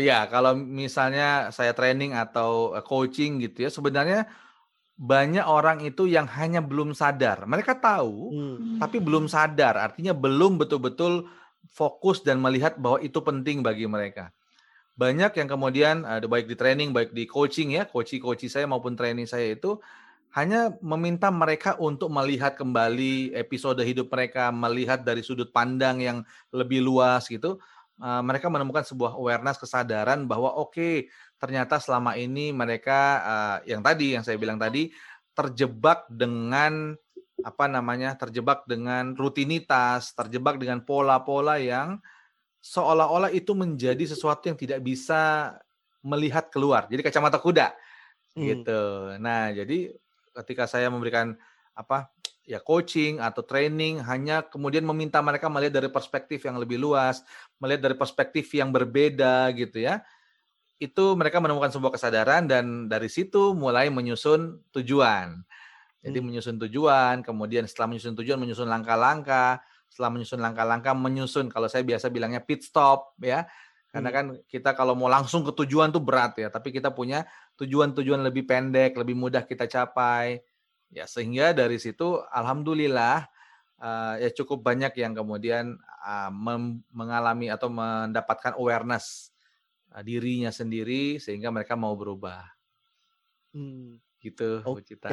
Ya 0.00 0.24
kalau 0.30 0.56
misalnya 0.56 1.52
saya 1.52 1.76
training 1.76 2.16
atau 2.16 2.72
coaching 2.86 3.44
gitu 3.44 3.68
ya 3.68 3.70
sebenarnya 3.70 4.24
banyak 4.96 5.44
orang 5.44 5.84
itu 5.84 6.08
yang 6.08 6.24
hanya 6.24 6.64
belum 6.64 6.96
sadar. 6.96 7.44
Mereka 7.44 7.76
tahu, 7.76 8.32
hmm. 8.32 8.80
tapi 8.80 8.96
belum 8.96 9.28
sadar. 9.28 9.76
Artinya 9.76 10.16
belum 10.16 10.56
betul-betul 10.56 11.28
fokus 11.68 12.24
dan 12.24 12.40
melihat 12.40 12.80
bahwa 12.80 13.04
itu 13.04 13.20
penting 13.20 13.60
bagi 13.60 13.84
mereka. 13.84 14.32
Banyak 14.96 15.36
yang 15.36 15.48
kemudian 15.52 16.08
ada 16.08 16.24
baik 16.24 16.48
di 16.48 16.56
training, 16.56 16.96
baik 16.96 17.12
di 17.12 17.28
coaching 17.28 17.76
ya, 17.76 17.84
coach-coach 17.84 18.48
saya 18.48 18.64
maupun 18.64 18.96
training 18.96 19.28
saya 19.28 19.52
itu 19.52 19.76
hanya 20.34 20.74
meminta 20.82 21.30
mereka 21.30 21.78
untuk 21.78 22.10
melihat 22.12 22.58
kembali 22.58 23.32
episode 23.36 23.80
hidup 23.80 24.10
mereka, 24.12 24.50
melihat 24.50 25.00
dari 25.00 25.22
sudut 25.22 25.48
pandang 25.54 26.02
yang 26.02 26.18
lebih 26.50 26.82
luas 26.82 27.28
gitu. 27.30 27.60
Uh, 27.96 28.20
mereka 28.20 28.52
menemukan 28.52 28.84
sebuah 28.84 29.16
awareness 29.16 29.56
kesadaran 29.56 30.28
bahwa 30.28 30.52
oke 30.52 30.76
okay, 30.76 30.94
ternyata 31.40 31.80
selama 31.80 32.12
ini 32.16 32.52
mereka 32.52 33.00
uh, 33.24 33.58
yang 33.64 33.80
tadi 33.80 34.12
yang 34.12 34.20
saya 34.20 34.36
bilang 34.36 34.60
tadi 34.60 34.92
terjebak 35.32 36.04
dengan 36.08 36.92
apa 37.44 37.68
namanya 37.68 38.16
terjebak 38.16 38.64
dengan 38.64 39.12
rutinitas 39.12 40.16
terjebak 40.16 40.56
dengan 40.56 40.80
pola-pola 40.80 41.60
yang 41.60 42.00
seolah-olah 42.64 43.28
itu 43.32 43.52
menjadi 43.52 44.00
sesuatu 44.08 44.48
yang 44.48 44.56
tidak 44.56 44.80
bisa 44.80 45.52
melihat 46.00 46.48
keluar 46.48 46.88
jadi 46.88 47.04
kacamata 47.04 47.36
kuda 47.36 47.76
hmm. 48.36 48.44
gitu 48.44 48.82
nah 49.20 49.52
jadi 49.52 49.92
ketika 50.42 50.68
saya 50.68 50.92
memberikan 50.92 51.36
apa 51.76 52.12
ya 52.46 52.62
coaching 52.62 53.18
atau 53.18 53.42
training 53.42 54.00
hanya 54.04 54.46
kemudian 54.46 54.86
meminta 54.86 55.18
mereka 55.18 55.50
melihat 55.50 55.82
dari 55.82 55.90
perspektif 55.90 56.46
yang 56.46 56.56
lebih 56.56 56.78
luas 56.78 57.20
melihat 57.58 57.90
dari 57.90 57.96
perspektif 57.98 58.48
yang 58.54 58.70
berbeda 58.70 59.50
gitu 59.56 59.82
ya 59.82 60.00
itu 60.76 61.04
mereka 61.16 61.40
menemukan 61.40 61.72
sebuah 61.72 61.96
kesadaran 61.96 62.44
dan 62.44 62.88
dari 62.88 63.08
situ 63.08 63.56
mulai 63.56 63.88
menyusun 63.88 64.60
tujuan. 64.76 65.40
Jadi 66.04 66.18
hmm. 66.20 66.26
menyusun 66.28 66.56
tujuan, 66.68 67.24
kemudian 67.24 67.64
setelah 67.64 67.96
menyusun 67.96 68.14
tujuan 68.20 68.36
menyusun 68.36 68.68
langkah-langkah, 68.68 69.64
setelah 69.88 70.12
menyusun 70.12 70.40
langkah-langkah 70.44 70.92
menyusun 70.92 71.48
kalau 71.48 71.66
saya 71.66 71.82
biasa 71.82 72.12
bilangnya 72.12 72.44
pit 72.44 72.60
stop 72.60 73.16
ya. 73.24 73.48
Karena 73.90 74.10
hmm. 74.10 74.16
kan 74.16 74.26
kita 74.50 74.70
kalau 74.76 74.92
mau 74.98 75.08
langsung 75.08 75.46
ke 75.46 75.52
tujuan 75.64 75.94
tuh 75.94 76.02
berat 76.02 76.36
ya, 76.36 76.48
tapi 76.52 76.74
kita 76.74 76.92
punya 76.92 77.24
tujuan-tujuan 77.56 78.20
lebih 78.26 78.44
pendek, 78.44 78.98
lebih 78.98 79.16
mudah 79.16 79.46
kita 79.46 79.64
capai. 79.70 80.42
Ya 80.92 81.08
sehingga 81.10 81.50
dari 81.50 81.82
situ 81.82 82.22
alhamdulillah 82.30 83.26
uh, 83.82 84.14
ya 84.22 84.30
cukup 84.30 84.62
banyak 84.62 84.94
yang 85.00 85.16
kemudian 85.16 85.74
uh, 86.06 86.30
mengalami 86.94 87.50
atau 87.50 87.66
mendapatkan 87.66 88.54
awareness 88.54 89.34
dirinya 90.04 90.52
sendiri 90.52 91.16
sehingga 91.16 91.48
mereka 91.48 91.78
mau 91.78 91.96
berubah. 91.96 92.44
Hmm. 93.56 93.96
Gitu, 94.20 94.60
okay. 94.60 94.74
Bu 94.74 94.80
Cita. 94.84 95.08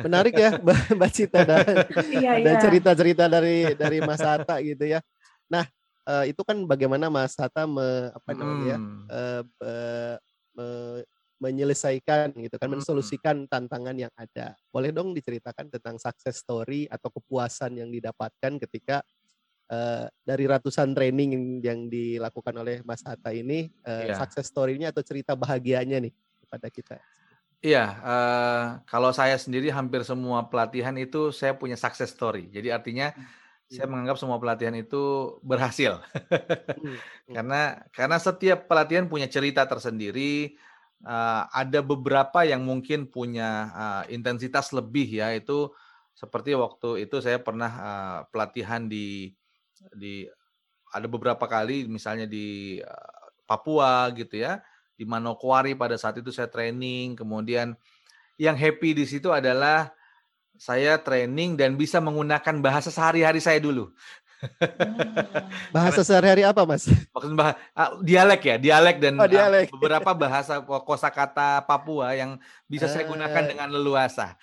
Menarik 0.00 0.34
ya, 0.34 0.56
Mbak 0.96 1.10
Cita 1.12 1.44
dan, 1.50 1.64
iya, 2.08 2.40
dan 2.40 2.54
iya. 2.56 2.62
cerita-cerita 2.62 3.24
dari 3.28 3.76
dari 3.76 3.98
Mas 4.00 4.24
Hatta 4.24 4.56
gitu 4.64 4.88
ya. 4.88 5.04
Nah, 5.52 5.68
uh, 6.10 6.24
itu 6.26 6.42
kan 6.42 6.58
bagaimana 6.66 7.06
Mas 7.06 7.38
Hatta 7.38 7.70
me, 7.70 8.10
apa 8.10 8.30
namanya 8.34 8.66
ya, 8.66 8.78
hmm. 8.78 9.02
uh, 9.06 9.42
me, 10.58 10.66
menyelesaikan 11.40 12.36
gitu 12.36 12.60
kan, 12.60 12.68
mensolusikan 12.68 13.36
tantangan 13.48 13.96
yang 13.96 14.12
ada. 14.18 14.52
Boleh 14.68 14.92
dong 14.92 15.16
diceritakan 15.16 15.72
tentang 15.72 15.96
success 15.96 16.42
story 16.42 16.84
atau 16.90 17.08
kepuasan 17.08 17.80
yang 17.80 17.88
didapatkan 17.88 18.60
ketika 18.68 19.00
uh, 19.72 20.04
dari 20.20 20.44
ratusan 20.44 20.92
training 20.92 21.64
yang 21.64 21.88
dilakukan 21.88 22.52
oleh 22.60 22.84
Mas 22.84 23.00
Hatta 23.06 23.32
ini, 23.32 23.72
uh, 23.88 24.12
yeah. 24.12 24.18
success 24.20 24.52
story-nya 24.52 24.92
atau 24.92 25.00
cerita 25.00 25.32
bahagianya 25.32 26.04
nih 26.04 26.12
kepada 26.44 26.68
kita. 26.68 26.96
Iya, 27.60 27.84
uh, 28.04 28.64
kalau 28.88 29.12
saya 29.12 29.36
sendiri 29.36 29.68
hampir 29.68 30.00
semua 30.04 30.48
pelatihan 30.48 30.96
itu 30.96 31.28
saya 31.28 31.52
punya 31.56 31.76
success 31.76 32.12
story. 32.12 32.48
Jadi 32.52 32.68
artinya 32.68 33.12
hmm. 33.12 33.40
Saya 33.70 33.86
menganggap 33.86 34.18
semua 34.18 34.42
pelatihan 34.42 34.74
itu 34.74 35.38
berhasil. 35.46 36.02
Hmm, 36.02 36.98
hmm. 37.30 37.34
karena 37.38 37.62
karena 37.94 38.16
setiap 38.18 38.66
pelatihan 38.66 39.06
punya 39.06 39.30
cerita 39.30 39.64
tersendiri. 39.64 40.58
Uh, 41.00 41.48
ada 41.56 41.80
beberapa 41.80 42.44
yang 42.44 42.60
mungkin 42.60 43.08
punya 43.08 43.72
uh, 43.72 44.04
intensitas 44.12 44.68
lebih 44.76 45.08
ya. 45.08 45.32
Itu 45.32 45.72
seperti 46.12 46.52
waktu 46.52 47.08
itu 47.08 47.24
saya 47.24 47.40
pernah 47.40 47.72
uh, 47.72 48.18
pelatihan 48.28 48.84
di 48.84 49.32
di 49.96 50.28
ada 50.92 51.06
beberapa 51.08 51.46
kali 51.48 51.88
misalnya 51.88 52.28
di 52.28 52.76
Papua 53.48 54.12
gitu 54.12 54.36
ya 54.36 54.60
di 54.92 55.08
Manokwari 55.08 55.72
pada 55.72 55.96
saat 55.96 56.20
itu 56.20 56.28
saya 56.28 56.52
training 56.52 57.16
kemudian 57.16 57.72
yang 58.36 58.52
happy 58.52 58.92
di 58.92 59.08
situ 59.08 59.32
adalah 59.32 59.88
saya 60.60 61.00
training 61.00 61.56
dan 61.56 61.80
bisa 61.80 61.96
menggunakan 62.04 62.60
bahasa 62.60 62.92
sehari-hari 62.92 63.40
saya 63.40 63.56
dulu 63.56 63.88
bahasa 65.74 66.00
sehari-hari 66.00 66.42
apa, 66.48 66.64
Mas? 66.64 66.88
Maksud 66.88 67.32
bah 67.36 67.56
ah, 67.76 68.00
dialek 68.00 68.40
ya, 68.40 68.56
dialek 68.56 68.96
dan 68.96 69.20
oh, 69.20 69.28
dialek. 69.28 69.68
Uh, 69.68 69.76
beberapa 69.76 70.10
bahasa 70.16 70.64
kosakata 70.64 71.60
Papua 71.68 72.16
yang 72.16 72.40
bisa 72.64 72.88
saya 72.88 73.04
gunakan 73.04 73.44
ah. 73.44 73.48
dengan 73.48 73.68
leluasa. 73.68 74.40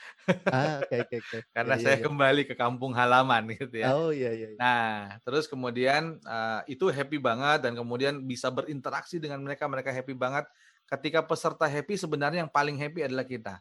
ah, 0.53 0.85
okay, 0.85 1.01
okay, 1.07 1.19
okay. 1.21 1.41
Karena 1.55 1.75
ya, 1.79 1.81
saya 1.81 1.97
ya. 1.97 2.03
kembali 2.05 2.41
ke 2.45 2.53
kampung 2.53 2.93
halaman 2.93 3.49
gitu 3.57 3.81
ya. 3.81 3.93
Oh 3.97 4.13
iya 4.13 4.33
iya. 4.33 4.53
iya. 4.53 4.59
Nah, 4.59 5.17
terus 5.25 5.49
kemudian 5.49 6.21
uh, 6.23 6.61
itu 6.69 6.85
happy 6.93 7.17
banget 7.17 7.65
dan 7.65 7.73
kemudian 7.73 8.21
bisa 8.21 8.53
berinteraksi 8.53 9.17
dengan 9.17 9.41
mereka, 9.41 9.65
mereka 9.65 9.89
happy 9.89 10.13
banget. 10.13 10.45
Ketika 10.87 11.25
peserta 11.25 11.65
happy 11.67 11.99
sebenarnya 11.99 12.45
yang 12.45 12.53
paling 12.53 12.77
happy 12.77 13.03
adalah 13.03 13.25
kita. 13.25 13.59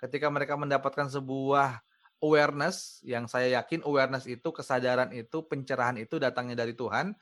Ketika 0.00 0.30
mereka 0.30 0.54
mendapatkan 0.56 1.10
sebuah 1.10 1.82
awareness 2.22 3.02
yang 3.02 3.26
saya 3.26 3.50
yakin 3.60 3.82
awareness 3.82 4.30
itu 4.30 4.48
kesadaran 4.54 5.10
itu 5.10 5.42
pencerahan 5.44 5.98
itu 5.98 6.22
datangnya 6.22 6.62
dari 6.62 6.72
Tuhan. 6.72 7.12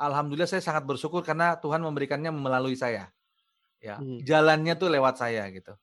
Alhamdulillah 0.00 0.48
saya 0.48 0.64
sangat 0.64 0.88
bersyukur 0.88 1.20
karena 1.20 1.60
Tuhan 1.60 1.84
memberikannya 1.84 2.32
melalui 2.32 2.74
saya. 2.74 3.12
Ya, 3.80 4.00
hmm. 4.00 4.24
jalannya 4.24 4.76
tuh 4.76 4.88
lewat 4.88 5.20
saya 5.20 5.44
gitu. 5.52 5.76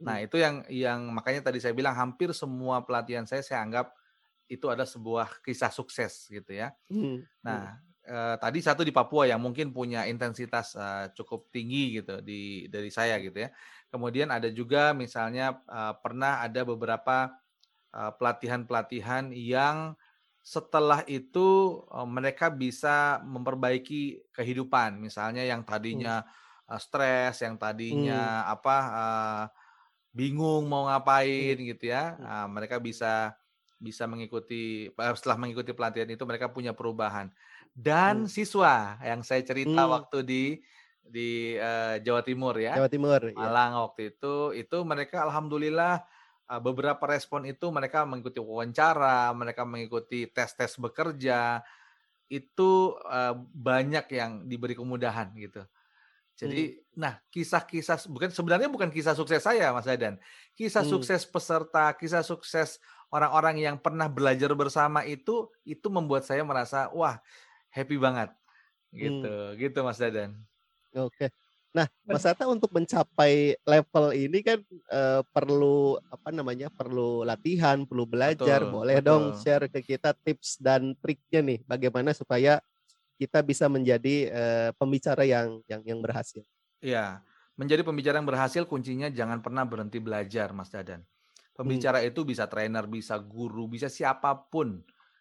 Nah, 0.00 0.16
hmm. 0.20 0.26
itu 0.28 0.36
yang 0.40 0.54
yang 0.72 1.00
makanya 1.12 1.52
tadi 1.52 1.60
saya 1.60 1.76
bilang 1.76 1.92
hampir 1.92 2.32
semua 2.32 2.84
pelatihan 2.84 3.28
saya 3.28 3.44
saya 3.44 3.60
anggap 3.60 3.92
itu 4.48 4.66
ada 4.66 4.88
sebuah 4.88 5.44
kisah 5.44 5.70
sukses 5.70 6.26
gitu 6.32 6.56
ya. 6.56 6.72
Hmm. 6.88 7.24
Nah, 7.44 7.80
eh, 8.04 8.36
tadi 8.40 8.58
satu 8.64 8.80
di 8.80 8.92
Papua 8.92 9.28
yang 9.28 9.40
mungkin 9.40 9.76
punya 9.76 10.08
intensitas 10.08 10.72
eh, 10.74 11.12
cukup 11.12 11.52
tinggi 11.52 12.00
gitu 12.00 12.24
di 12.24 12.64
dari 12.72 12.88
saya 12.88 13.20
gitu 13.20 13.44
ya. 13.44 13.52
Kemudian 13.92 14.32
ada 14.32 14.48
juga 14.48 14.96
misalnya 14.96 15.60
eh, 15.68 15.94
pernah 16.00 16.40
ada 16.40 16.64
beberapa 16.64 17.28
pelatihan-pelatihan 17.90 19.34
yang 19.34 19.98
setelah 20.40 21.04
itu 21.04 21.80
eh, 21.92 22.08
mereka 22.08 22.48
bisa 22.48 23.20
memperbaiki 23.22 24.32
kehidupan 24.32 24.96
misalnya 24.96 25.44
yang 25.44 25.62
tadinya 25.62 26.24
hmm. 26.24 26.78
stres 26.80 27.44
yang 27.44 27.60
tadinya 27.60 28.46
hmm. 28.46 28.54
apa 28.58 28.76
bingung 30.10 30.66
mau 30.66 30.90
ngapain 30.90 31.54
hmm. 31.54 31.66
gitu 31.76 31.92
ya 31.92 32.16
nah, 32.18 32.46
mereka 32.50 32.80
bisa 32.82 33.36
bisa 33.80 34.04
mengikuti 34.04 34.92
setelah 34.92 35.40
mengikuti 35.40 35.72
pelatihan 35.72 36.10
itu 36.10 36.24
mereka 36.28 36.52
punya 36.52 36.76
perubahan 36.76 37.32
dan 37.72 38.26
hmm. 38.26 38.32
siswa 38.32 38.98
yang 39.04 39.22
saya 39.24 39.44
cerita 39.44 39.86
hmm. 39.86 39.92
waktu 39.92 40.18
di 40.24 40.44
di 41.00 41.56
uh, 41.56 41.96
Jawa 42.02 42.22
Timur 42.22 42.54
ya 42.60 42.76
Jawa 42.76 42.90
Timur 42.92 43.20
iya. 43.24 43.34
Malang 43.34 43.72
ya. 43.74 43.78
waktu 43.88 44.00
itu 44.14 44.36
itu 44.54 44.78
mereka 44.86 45.26
alhamdulillah 45.26 46.04
beberapa 46.58 47.06
respon 47.06 47.46
itu 47.46 47.70
mereka 47.70 48.02
mengikuti 48.02 48.42
wawancara, 48.42 49.30
mereka 49.30 49.62
mengikuti 49.62 50.26
tes-tes 50.26 50.74
bekerja, 50.74 51.62
itu 52.26 52.98
banyak 53.54 54.06
yang 54.10 54.50
diberi 54.50 54.74
kemudahan 54.74 55.30
gitu. 55.38 55.62
Jadi, 56.40 56.72
hmm. 56.72 56.96
nah 56.96 57.20
kisah-kisah 57.28 58.08
bukan 58.08 58.32
sebenarnya 58.32 58.72
bukan 58.72 58.88
kisah 58.88 59.12
sukses 59.12 59.44
saya, 59.44 59.76
Mas 59.76 59.84
Dadan. 59.84 60.16
Kisah 60.56 60.80
hmm. 60.80 60.92
sukses 60.96 61.28
peserta, 61.28 61.92
kisah 61.92 62.24
sukses 62.24 62.80
orang-orang 63.12 63.60
yang 63.60 63.76
pernah 63.76 64.08
belajar 64.08 64.48
bersama 64.56 65.04
itu, 65.04 65.52
itu 65.68 65.86
membuat 65.92 66.24
saya 66.24 66.40
merasa 66.40 66.88
wah 66.96 67.20
happy 67.68 68.00
banget, 68.00 68.32
gitu, 68.88 69.28
hmm. 69.28 69.54
gitu 69.60 69.78
Mas 69.84 70.00
Dadan. 70.00 70.32
Oke. 70.96 71.28
Nah, 71.70 71.86
Mas 72.02 72.26
Ata 72.26 72.50
untuk 72.50 72.74
mencapai 72.74 73.54
level 73.62 74.06
ini 74.10 74.42
kan 74.42 74.58
uh, 74.90 75.22
perlu 75.30 76.02
apa 76.10 76.34
namanya? 76.34 76.66
Perlu 76.66 77.22
latihan, 77.22 77.86
perlu 77.86 78.10
belajar. 78.10 78.66
Betul, 78.66 78.74
Boleh 78.74 78.98
betul. 78.98 79.06
dong 79.06 79.24
share 79.38 79.70
ke 79.70 79.78
kita 79.78 80.10
tips 80.18 80.58
dan 80.58 80.98
triknya 80.98 81.40
nih 81.46 81.58
bagaimana 81.62 82.10
supaya 82.10 82.58
kita 83.14 83.38
bisa 83.46 83.70
menjadi 83.70 84.16
uh, 84.34 84.70
pembicara 84.74 85.22
yang 85.22 85.62
yang 85.70 85.82
yang 85.86 86.00
berhasil. 86.02 86.42
Iya. 86.82 87.22
Menjadi 87.54 87.84
pembicara 87.86 88.18
yang 88.18 88.26
berhasil 88.26 88.64
kuncinya 88.66 89.12
jangan 89.12 89.38
pernah 89.38 89.62
berhenti 89.62 90.00
belajar, 90.00 90.50
Mas 90.50 90.72
Dadan. 90.72 91.04
Pembicara 91.52 92.00
hmm. 92.00 92.08
itu 92.08 92.24
bisa 92.24 92.48
trainer, 92.48 92.88
bisa 92.88 93.20
guru, 93.20 93.68
bisa 93.68 93.86
siapa 93.92 94.32
pun. 94.32 94.80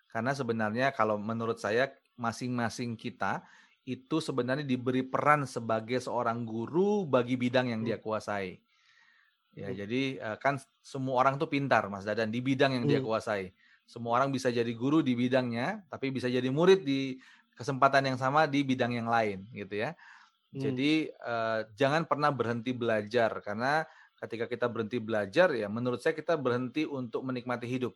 Karena 0.09 0.31
sebenarnya 0.31 0.95
kalau 0.95 1.19
menurut 1.19 1.59
saya 1.59 1.91
masing-masing 2.15 2.95
kita 2.95 3.43
itu 3.87 4.17
sebenarnya 4.19 4.67
diberi 4.67 5.01
peran 5.01 5.47
sebagai 5.47 5.99
seorang 6.03 6.43
guru 6.43 7.07
bagi 7.07 7.39
bidang 7.39 7.71
yang 7.71 7.81
dia 7.83 7.97
hmm. 7.97 8.05
kuasai. 8.05 8.59
Ya, 9.57 9.71
hmm. 9.71 9.77
jadi 9.77 10.01
eh, 10.19 10.37
kan 10.37 10.61
semua 10.83 11.19
orang 11.25 11.41
tuh 11.41 11.49
pintar, 11.49 11.87
Mas 11.89 12.05
Dadan, 12.05 12.29
di 12.29 12.39
bidang 12.39 12.75
yang 12.75 12.85
hmm. 12.85 12.91
dia 12.91 12.99
kuasai. 13.01 13.51
Semua 13.89 14.21
orang 14.21 14.29
bisa 14.29 14.53
jadi 14.53 14.69
guru 14.77 15.01
di 15.01 15.17
bidangnya, 15.17 15.81
tapi 15.89 16.13
bisa 16.13 16.29
jadi 16.29 16.45
murid 16.47 16.85
di 16.85 17.17
kesempatan 17.57 18.13
yang 18.13 18.17
sama 18.21 18.45
di 18.45 18.61
bidang 18.61 18.93
yang 18.93 19.09
lain, 19.09 19.49
gitu 19.51 19.81
ya. 19.81 19.97
Hmm. 20.53 20.61
Jadi 20.61 21.09
uh, 21.25 21.65
jangan 21.77 22.05
pernah 22.05 22.29
berhenti 22.33 22.73
belajar 22.73 23.41
karena 23.41 23.85
ketika 24.19 24.51
kita 24.51 24.67
berhenti 24.67 24.99
belajar 24.99 25.47
ya 25.55 25.71
menurut 25.71 26.03
saya 26.03 26.11
kita 26.11 26.35
berhenti 26.35 26.83
untuk 26.83 27.23
menikmati 27.23 27.65
hidup. 27.69 27.93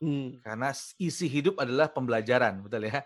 Hmm. 0.00 0.40
Karena 0.40 0.72
isi 0.96 1.28
hidup 1.28 1.60
adalah 1.60 1.92
pembelajaran, 1.92 2.64
betul 2.64 2.88
ya. 2.88 3.04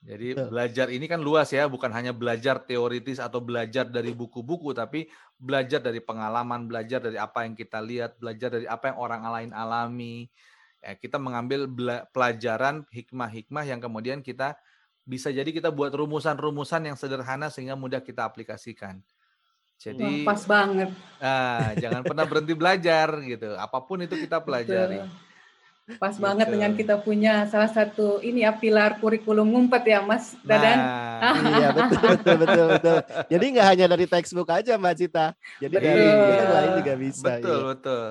Jadi 0.00 0.32
Betul. 0.32 0.48
belajar 0.48 0.86
ini 0.88 1.04
kan 1.04 1.20
luas 1.20 1.52
ya, 1.52 1.68
bukan 1.68 1.92
hanya 1.92 2.16
belajar 2.16 2.64
teoritis 2.64 3.20
atau 3.20 3.44
belajar 3.44 3.84
dari 3.84 4.16
buku-buku, 4.16 4.72
tapi 4.72 5.12
belajar 5.36 5.84
dari 5.84 6.00
pengalaman, 6.00 6.64
belajar 6.64 7.04
dari 7.04 7.20
apa 7.20 7.44
yang 7.44 7.52
kita 7.52 7.84
lihat, 7.84 8.16
belajar 8.16 8.48
dari 8.48 8.64
apa 8.64 8.92
yang 8.92 8.96
orang 8.96 9.22
lain 9.28 9.50
alami. 9.52 10.24
Ya, 10.80 10.96
kita 10.96 11.20
mengambil 11.20 11.68
pelajaran 12.16 12.88
hikmah-hikmah 12.88 13.64
yang 13.68 13.84
kemudian 13.84 14.24
kita 14.24 14.56
bisa 15.04 15.28
jadi 15.28 15.48
kita 15.52 15.68
buat 15.68 15.92
rumusan-rumusan 15.92 16.88
yang 16.88 16.96
sederhana 16.96 17.52
sehingga 17.52 17.76
mudah 17.76 18.00
kita 18.00 18.24
aplikasikan. 18.24 19.04
Jadi 19.76 20.24
Wah, 20.24 20.32
pas 20.32 20.42
banget. 20.48 20.90
Nah, 21.20 21.76
jangan 21.76 22.00
pernah 22.08 22.24
berhenti 22.24 22.56
belajar 22.56 23.20
gitu. 23.20 23.52
Apa 23.60 23.84
pun 23.84 24.00
itu 24.00 24.16
kita 24.16 24.40
pelajari. 24.40 25.04
Betul. 25.04 25.29
Pas 25.96 26.14
gitu. 26.14 26.22
banget 26.22 26.46
dengan 26.52 26.76
kita 26.76 27.00
punya 27.00 27.48
salah 27.48 27.72
satu 27.72 28.20
ini 28.20 28.44
ya 28.44 28.52
pilar 28.54 29.00
kurikulum 29.00 29.48
ngumpet 29.48 29.82
ya 29.88 30.04
Mas 30.04 30.36
Dadan. 30.44 30.78
Nah, 30.78 31.34
iya 31.58 31.68
betul 31.72 32.00
betul 32.14 32.36
betul 32.38 32.66
betul. 32.76 32.96
Jadi 33.32 33.44
nggak 33.56 33.66
hanya 33.66 33.86
dari 33.90 34.06
textbook 34.06 34.48
aja 34.52 34.76
Mbak 34.76 34.94
Cita. 34.94 35.26
Jadi 35.58 35.74
betul. 35.74 35.88
dari 35.88 36.04
yang 36.06 36.52
lain 36.52 36.70
juga 36.78 36.94
bisa. 36.94 37.32
Betul 37.40 37.58
ya. 37.58 37.66
betul. 37.74 38.10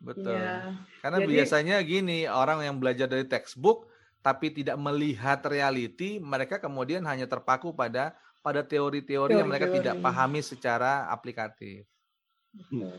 Betul. 0.00 0.36
Ya. 0.36 0.56
Karena 1.04 1.18
Jadi, 1.20 1.28
biasanya 1.28 1.76
gini, 1.84 2.18
orang 2.24 2.64
yang 2.64 2.76
belajar 2.80 3.06
dari 3.06 3.28
textbook 3.28 3.88
tapi 4.20 4.52
tidak 4.52 4.76
melihat 4.76 5.40
reality, 5.48 6.20
mereka 6.20 6.60
kemudian 6.60 7.04
hanya 7.08 7.24
terpaku 7.24 7.72
pada 7.72 8.12
pada 8.40 8.64
teori-teori 8.64 9.36
yang 9.36 9.48
mereka 9.48 9.68
tidak 9.68 10.00
pahami 10.00 10.40
secara 10.40 11.08
aplikatif. 11.12 11.84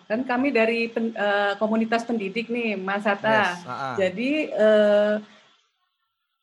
Kan 0.08 0.24
kami 0.24 0.52
dari 0.56 0.88
pen, 0.88 1.12
uh, 1.12 1.60
komunitas 1.60 2.08
pendidik 2.08 2.48
nih, 2.48 2.80
Mas 2.80 3.04
Hatta. 3.04 3.52
Yes, 3.52 3.60
uh 3.68 3.72
-uh. 3.72 3.96
Jadi 4.00 4.32
uh, 4.56 5.16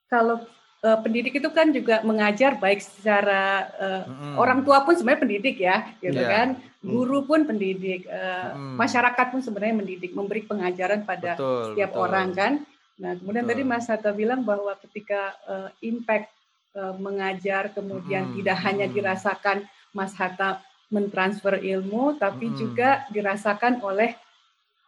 kalau 0.08 0.44
uh, 0.84 0.98
pendidik 1.00 1.40
itu 1.40 1.48
kan 1.48 1.72
juga 1.72 2.04
mengajar 2.04 2.60
baik 2.60 2.84
secara 2.84 3.68
uh, 3.80 4.02
mm. 4.04 4.34
orang 4.36 4.60
tua 4.60 4.84
pun 4.84 4.92
sebenarnya 4.96 5.24
pendidik 5.24 5.56
ya, 5.56 5.92
gitu 6.04 6.20
yeah. 6.20 6.32
kan. 6.32 6.48
Mm. 6.84 6.88
Guru 6.88 7.18
pun 7.24 7.40
pendidik, 7.48 8.04
uh, 8.08 8.54
mm. 8.54 8.76
masyarakat 8.76 9.26
pun 9.32 9.40
sebenarnya 9.40 9.76
mendidik, 9.80 10.12
memberi 10.12 10.44
pengajaran 10.44 11.02
pada 11.08 11.34
betul, 11.34 11.72
setiap 11.72 11.90
betul. 11.96 12.04
orang 12.04 12.28
kan. 12.36 12.52
Nah, 12.98 13.12
kemudian 13.14 13.46
betul. 13.46 13.54
tadi 13.56 13.62
Mas 13.64 13.86
Hatta 13.88 14.10
bilang 14.12 14.42
bahwa 14.42 14.74
ketika 14.84 15.32
uh, 15.46 15.70
impact 15.80 16.28
uh, 16.76 16.92
mengajar 16.98 17.72
kemudian 17.72 18.30
mm. 18.30 18.34
tidak 18.42 18.58
hanya 18.68 18.86
dirasakan 18.88 19.64
Mas 19.96 20.12
Hatta 20.12 20.60
mentransfer 20.88 21.60
ilmu, 21.60 22.16
tapi 22.16 22.48
hmm. 22.48 22.56
juga 22.56 23.04
dirasakan 23.12 23.84
oleh 23.84 24.16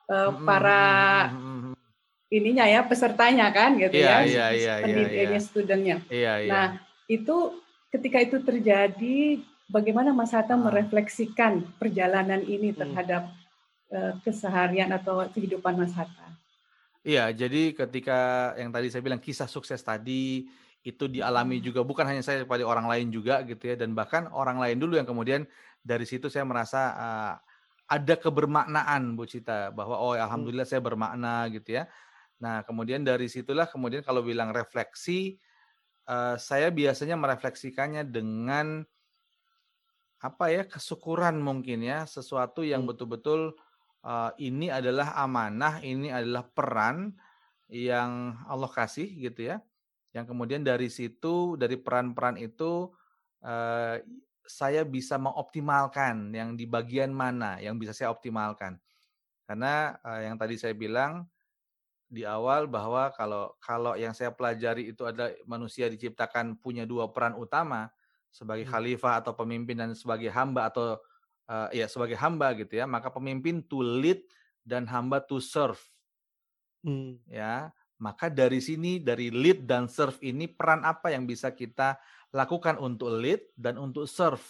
uh, 0.09 0.33
para 0.45 0.83
hmm. 1.29 1.77
ininya 2.33 2.65
ya 2.65 2.81
pesertanya 2.85 3.53
kan 3.53 3.77
gitu 3.77 4.01
yeah, 4.01 4.25
ya, 4.25 4.29
yeah, 4.29 4.51
yeah, 4.53 4.77
pendidiknya, 4.81 5.37
yeah, 5.37 5.43
studentnya. 5.45 5.97
Yeah, 6.09 6.37
yeah. 6.41 6.51
Nah 6.51 6.67
itu 7.11 7.61
ketika 7.93 8.19
itu 8.23 8.41
terjadi, 8.41 9.45
bagaimana 9.69 10.11
Mas 10.17 10.33
Hatta 10.33 10.57
ah. 10.57 10.61
merefleksikan 10.61 11.77
perjalanan 11.77 12.43
ini 12.43 12.73
terhadap 12.73 13.31
hmm. 13.31 13.95
uh, 13.95 14.13
keseharian 14.25 14.91
atau 14.91 15.21
kehidupan 15.31 15.79
Mas 15.79 15.93
Hatta? 15.93 16.33
Iya, 17.01 17.33
jadi 17.33 17.73
ketika 17.73 18.53
yang 18.61 18.69
tadi 18.69 18.93
saya 18.93 19.01
bilang 19.01 19.23
kisah 19.23 19.49
sukses 19.49 19.81
tadi 19.81 20.45
itu 20.81 21.05
dialami 21.09 21.61
hmm. 21.61 21.65
juga 21.65 21.81
bukan 21.85 22.09
hanya 22.09 22.25
saya 22.25 22.45
pada 22.49 22.65
orang 22.65 22.89
lain 22.89 23.13
juga 23.13 23.45
gitu 23.45 23.73
ya 23.73 23.77
dan 23.77 23.93
bahkan 23.93 24.29
orang 24.33 24.57
lain 24.57 24.81
dulu 24.81 24.97
yang 24.97 25.05
kemudian 25.05 25.45
dari 25.81 26.05
situ 26.05 26.29
saya 26.29 26.45
merasa 26.45 26.81
uh, 26.95 27.35
ada 27.91 28.15
kebermaknaan 28.15 29.19
Bu 29.19 29.27
Cita 29.27 29.75
bahwa 29.75 29.99
oh 29.99 30.15
ya, 30.15 30.31
alhamdulillah 30.31 30.69
saya 30.69 30.79
bermakna 30.79 31.51
gitu 31.51 31.83
ya. 31.83 31.91
Nah, 32.41 32.63
kemudian 32.63 33.03
dari 33.03 33.27
situlah 33.27 33.67
kemudian 33.67 34.01
kalau 34.07 34.23
bilang 34.23 34.55
refleksi 34.55 35.37
uh, 36.07 36.39
saya 36.39 36.71
biasanya 36.71 37.19
merefleksikannya 37.19 38.07
dengan 38.07 38.87
apa 40.21 40.53
ya 40.53 40.69
kesyukuran 40.69 41.41
mungkin 41.41 41.81
ya 41.81 42.05
sesuatu 42.05 42.61
yang 42.61 42.85
hmm. 42.85 42.91
betul-betul 42.93 43.57
uh, 44.05 44.31
ini 44.39 44.69
adalah 44.69 45.17
amanah, 45.17 45.81
ini 45.81 46.13
adalah 46.13 46.45
peran 46.47 47.17
yang 47.73 48.37
Allah 48.47 48.71
kasih 48.71 49.09
gitu 49.19 49.51
ya. 49.51 49.59
Yang 50.11 50.35
kemudian 50.35 50.63
dari 50.67 50.91
situ, 50.91 51.55
dari 51.55 51.79
peran-peran 51.79 52.35
itu 52.39 52.91
uh, 53.47 53.97
saya 54.51 54.83
bisa 54.83 55.15
mengoptimalkan 55.15 56.35
yang 56.35 56.59
di 56.59 56.67
bagian 56.67 57.15
mana 57.15 57.63
yang 57.63 57.79
bisa 57.79 57.95
saya 57.95 58.11
optimalkan. 58.11 58.83
Karena 59.47 59.95
uh, 60.03 60.21
yang 60.27 60.35
tadi 60.35 60.59
saya 60.59 60.75
bilang 60.75 61.31
di 62.11 62.27
awal 62.27 62.67
bahwa 62.67 63.15
kalau 63.15 63.55
kalau 63.63 63.95
yang 63.95 64.11
saya 64.11 64.35
pelajari 64.35 64.91
itu 64.91 65.07
adalah 65.07 65.31
manusia 65.47 65.87
diciptakan 65.87 66.59
punya 66.59 66.83
dua 66.83 67.07
peran 67.15 67.39
utama 67.39 67.87
sebagai 68.35 68.67
hmm. 68.67 68.75
khalifah 68.75 69.23
atau 69.23 69.33
pemimpin 69.39 69.79
dan 69.79 69.95
sebagai 69.95 70.31
hamba 70.35 70.71
atau 70.71 70.99
uh, 71.47 71.69
ya 71.71 71.87
sebagai 71.87 72.19
hamba 72.19 72.55
gitu 72.59 72.79
ya, 72.79 72.87
maka 72.87 73.11
pemimpin 73.11 73.63
to 73.63 73.83
lead 73.83 74.23
dan 74.67 74.87
hamba 74.91 75.23
to 75.23 75.39
serve. 75.39 75.79
Hmm. 76.83 77.23
Ya, 77.31 77.71
maka 78.01 78.33
dari 78.33 78.59
sini 78.65 78.99
dari 78.99 79.29
lead 79.29 79.69
dan 79.69 79.87
serve 79.87 80.17
ini 80.25 80.49
peran 80.49 80.83
apa 80.89 81.13
yang 81.13 81.29
bisa 81.29 81.53
kita 81.53 82.01
lakukan 82.33 82.81
untuk 82.81 83.13
lead 83.21 83.45
dan 83.55 83.77
untuk 83.77 84.09
serve 84.09 84.43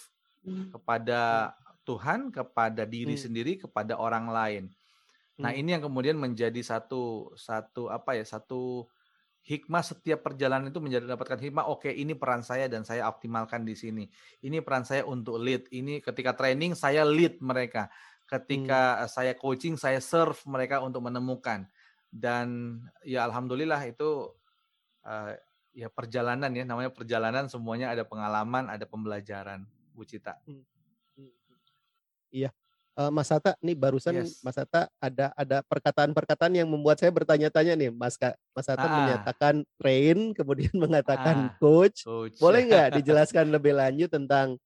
hmm. 0.47 0.71
kepada 0.71 1.51
Tuhan, 1.83 2.31
kepada 2.31 2.87
diri 2.87 3.17
hmm. 3.17 3.23
sendiri, 3.27 3.53
kepada 3.59 3.99
orang 3.99 4.31
lain. 4.31 4.63
Nah, 5.41 5.51
hmm. 5.51 5.59
ini 5.59 5.69
yang 5.75 5.83
kemudian 5.83 6.15
menjadi 6.15 6.61
satu 6.61 7.33
satu 7.35 7.91
apa 7.91 8.15
ya, 8.15 8.23
satu 8.23 8.87
hikmah 9.41 9.81
setiap 9.81 10.21
perjalanan 10.21 10.69
itu 10.69 10.77
menjadi 10.77 11.09
dapatkan 11.09 11.41
hikmah 11.41 11.65
oke 11.65 11.89
okay, 11.89 11.97
ini 11.97 12.13
peran 12.13 12.45
saya 12.45 12.69
dan 12.69 12.85
saya 12.85 13.09
optimalkan 13.09 13.65
di 13.65 13.73
sini 13.73 14.05
ini 14.45 14.61
peran 14.61 14.85
saya 14.85 15.01
untuk 15.01 15.41
lead 15.41 15.65
ini 15.73 15.97
ketika 15.97 16.37
training 16.37 16.77
saya 16.77 17.01
lead 17.01 17.41
mereka 17.41 17.89
ketika 18.29 19.01
hmm. 19.01 19.09
saya 19.09 19.33
coaching 19.33 19.81
saya 19.81 19.97
serve 19.97 20.37
mereka 20.45 20.77
untuk 20.85 21.01
menemukan 21.09 21.65
dan 22.11 22.77
ya 23.07 23.23
alhamdulillah 23.25 23.79
itu 23.87 24.29
uh, 25.07 25.31
ya 25.71 25.87
perjalanan 25.87 26.51
ya 26.51 26.67
namanya 26.67 26.91
perjalanan 26.91 27.47
semuanya 27.47 27.95
ada 27.95 28.03
pengalaman 28.03 28.67
ada 28.67 28.83
pembelajaran 28.83 29.63
Bu 29.95 30.03
Cita. 30.03 30.35
Hmm. 30.43 30.63
Hmm. 31.15 31.31
Iya 32.29 32.51
uh, 32.99 33.11
Mas 33.11 33.29
Hatta 33.31 33.55
nih 33.63 33.77
barusan 33.77 34.21
yes. 34.21 34.43
Mas 34.43 34.57
Hatta 34.57 34.91
ada 34.99 35.31
ada 35.33 35.63
perkataan-perkataan 35.63 36.53
yang 36.53 36.67
membuat 36.67 36.99
saya 36.99 37.11
bertanya-tanya 37.13 37.73
nih 37.77 37.89
Mas 37.93 38.19
Mas 38.51 38.67
Hatta 38.67 38.87
ah. 38.87 38.95
menyatakan 39.03 39.55
train 39.79 40.17
kemudian 40.37 40.73
mengatakan 40.75 41.51
ah. 41.51 41.57
coach. 41.57 42.03
coach. 42.03 42.37
Boleh 42.37 42.67
nggak 42.67 42.87
dijelaskan 43.01 43.53
lebih 43.53 43.77
lanjut 43.77 44.11
tentang 44.11 44.59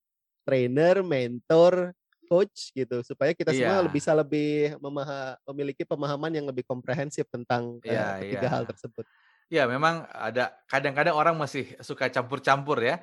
trainer, 0.46 1.02
mentor, 1.02 1.94
coach 2.26 2.74
gitu 2.74 3.06
supaya 3.06 3.32
kita 3.32 3.54
yeah. 3.54 3.80
semua 3.80 3.88
bisa 3.88 4.12
lebih 4.12 4.76
memaha, 4.82 5.38
memiliki 5.54 5.86
pemahaman 5.86 6.34
yang 6.34 6.46
lebih 6.50 6.66
komprehensif 6.66 7.30
tentang 7.32 7.80
yeah, 7.86 8.18
uh, 8.18 8.26
ketiga 8.26 8.48
yeah. 8.50 8.52
hal 8.52 8.64
tersebut. 8.66 9.06
Ya, 9.46 9.64
memang 9.70 10.10
ada 10.10 10.58
kadang-kadang 10.66 11.14
orang 11.14 11.38
masih 11.38 11.78
suka 11.80 12.10
campur-campur 12.10 12.82
ya 12.82 12.98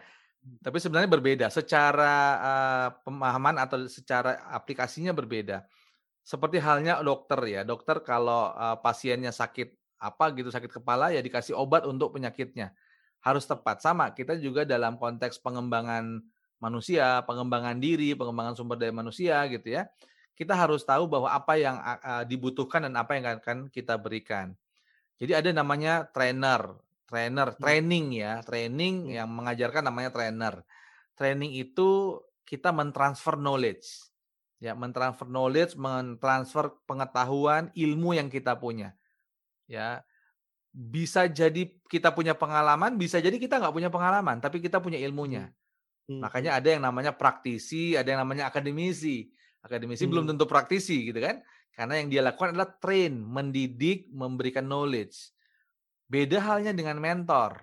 tapi 0.59 0.83
sebenarnya 0.83 1.07
berbeda 1.07 1.47
secara 1.55 2.15
uh, 2.43 2.89
pemahaman 3.07 3.63
atau 3.63 3.87
secara 3.87 4.43
aplikasinya 4.51 5.15
berbeda. 5.15 5.63
Seperti 6.27 6.59
halnya 6.59 6.99
dokter 6.99 7.39
ya, 7.47 7.63
dokter 7.63 8.03
kalau 8.03 8.51
uh, 8.51 8.75
pasiennya 8.83 9.31
sakit 9.31 9.71
apa 10.03 10.35
gitu 10.35 10.51
sakit 10.51 10.83
kepala 10.83 11.15
ya 11.15 11.23
dikasih 11.23 11.55
obat 11.55 11.87
untuk 11.87 12.19
penyakitnya 12.19 12.75
harus 13.23 13.47
tepat 13.47 13.79
sama 13.79 14.11
kita 14.11 14.35
juga 14.35 14.67
dalam 14.67 14.99
konteks 14.99 15.39
pengembangan 15.39 16.19
manusia, 16.63 17.27
pengembangan 17.27 17.83
diri, 17.83 18.15
pengembangan 18.15 18.55
sumber 18.55 18.79
daya 18.79 18.95
manusia 18.95 19.43
gitu 19.51 19.75
ya. 19.75 19.91
Kita 20.39 20.55
harus 20.55 20.87
tahu 20.87 21.11
bahwa 21.11 21.29
apa 21.35 21.59
yang 21.59 21.77
uh, 21.83 22.23
dibutuhkan 22.23 22.87
dan 22.87 22.95
apa 22.95 23.19
yang 23.19 23.27
akan 23.43 23.67
kita 23.69 23.99
berikan. 23.99 24.55
Jadi 25.19 25.35
ada 25.35 25.51
namanya 25.51 26.07
trainer 26.09 26.79
trainer, 27.13 27.53
hmm. 27.53 27.61
training 27.61 28.07
ya, 28.17 28.41
training 28.41 28.95
hmm. 29.05 29.13
yang 29.21 29.29
mengajarkan 29.29 29.85
namanya 29.85 30.09
trainer. 30.09 30.65
Training 31.13 31.53
itu 31.61 32.17
kita 32.49 32.73
mentransfer 32.73 33.37
knowledge. 33.37 34.09
Ya, 34.57 34.73
mentransfer 34.73 35.29
knowledge, 35.29 35.77
mentransfer 35.77 36.73
pengetahuan, 36.89 37.69
ilmu 37.77 38.17
yang 38.17 38.33
kita 38.33 38.57
punya. 38.57 38.97
Ya. 39.69 40.01
Bisa 40.73 41.29
jadi 41.29 41.69
kita 41.93 42.17
punya 42.17 42.33
pengalaman, 42.33 42.97
bisa 42.97 43.21
jadi 43.21 43.37
kita 43.37 43.61
nggak 43.61 43.77
punya 43.77 43.93
pengalaman, 43.93 44.41
tapi 44.41 44.65
kita 44.65 44.81
punya 44.81 44.97
ilmunya. 44.97 45.53
Hmm. 46.13 46.21
hmm 46.21 46.21
Makanya 46.21 46.61
ada 46.61 46.69
yang 46.69 46.83
namanya 46.85 47.13
praktisi, 47.17 47.97
ada 47.97 48.09
yang 48.13 48.21
namanya 48.25 48.53
akademisi. 48.53 49.33
Akademisi 49.63 50.05
hmm. 50.05 50.11
belum 50.13 50.25
tentu 50.35 50.45
praktisi 50.45 51.09
gitu 51.09 51.23
kan. 51.23 51.41
Karena 51.73 51.97
yang 52.03 52.13
dia 52.13 52.21
lakukan 52.21 52.53
adalah 52.53 52.69
train, 52.77 53.17
mendidik, 53.17 54.13
memberikan 54.13 54.69
knowledge. 54.69 55.33
Beda 56.05 56.45
halnya 56.45 56.77
dengan 56.77 57.01
mentor. 57.01 57.57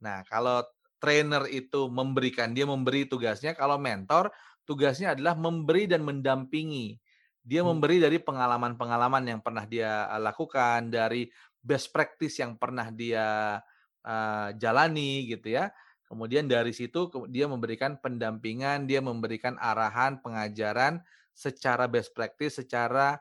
Nah, 0.00 0.24
kalau 0.24 0.64
trainer 0.96 1.44
itu 1.52 1.92
memberikan, 1.92 2.56
dia 2.56 2.64
memberi 2.64 3.04
tugasnya. 3.04 3.52
Kalau 3.52 3.76
mentor, 3.76 4.32
tugasnya 4.64 5.12
adalah 5.12 5.36
memberi 5.36 5.84
dan 5.84 6.00
mendampingi. 6.00 6.96
Dia 7.44 7.60
hmm. 7.60 7.68
memberi 7.76 7.96
dari 8.00 8.16
pengalaman-pengalaman 8.16 9.24
yang 9.28 9.40
pernah 9.44 9.68
dia 9.68 10.08
eh, 10.08 10.20
lakukan, 10.22 10.88
dari 10.88 11.28
best 11.60 11.92
practice 11.92 12.40
yang 12.40 12.54
pernah 12.54 12.88
dia 12.94 13.58
uh, 14.06 14.48
jalani 14.54 15.26
gitu 15.26 15.58
ya. 15.58 15.66
Kemudian 16.06 16.46
dari 16.46 16.70
situ 16.70 17.10
dia 17.26 17.50
memberikan 17.50 17.98
pendampingan, 17.98 18.86
dia 18.86 19.02
memberikan 19.02 19.58
arahan, 19.58 20.22
pengajaran 20.22 21.02
secara 21.34 21.90
best 21.90 22.14
practice, 22.14 22.62
secara 22.62 23.18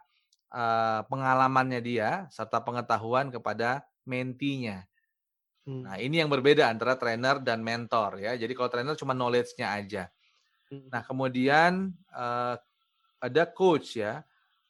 uh, 0.54 1.02
pengalamannya 1.10 1.82
dia 1.82 2.30
serta 2.30 2.62
pengetahuan 2.62 3.34
kepada 3.34 3.84
mentinya. 4.06 4.86
Nah, 5.66 5.98
hmm. 5.98 6.06
ini 6.06 6.22
yang 6.22 6.30
berbeda 6.30 6.70
antara 6.70 6.94
trainer 6.94 7.42
dan 7.42 7.66
mentor 7.66 8.22
ya. 8.22 8.38
Jadi 8.38 8.54
kalau 8.54 8.70
trainer 8.70 8.94
cuma 8.94 9.18
knowledge-nya 9.18 9.68
aja. 9.74 10.04
Hmm. 10.70 10.86
Nah, 10.94 11.02
kemudian 11.02 11.90
uh, 12.14 12.54
ada 13.18 13.44
coach 13.50 13.98
ya. 13.98 14.22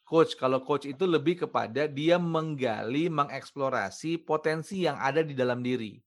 Coach 0.06 0.38
kalau 0.38 0.62
coach 0.62 0.86
itu 0.88 1.04
lebih 1.04 1.44
kepada 1.44 1.84
dia 1.90 2.16
menggali, 2.16 3.10
mengeksplorasi 3.10 4.22
potensi 4.22 4.86
yang 4.86 4.96
ada 4.96 5.20
di 5.20 5.34
dalam 5.34 5.60
diri. 5.60 6.05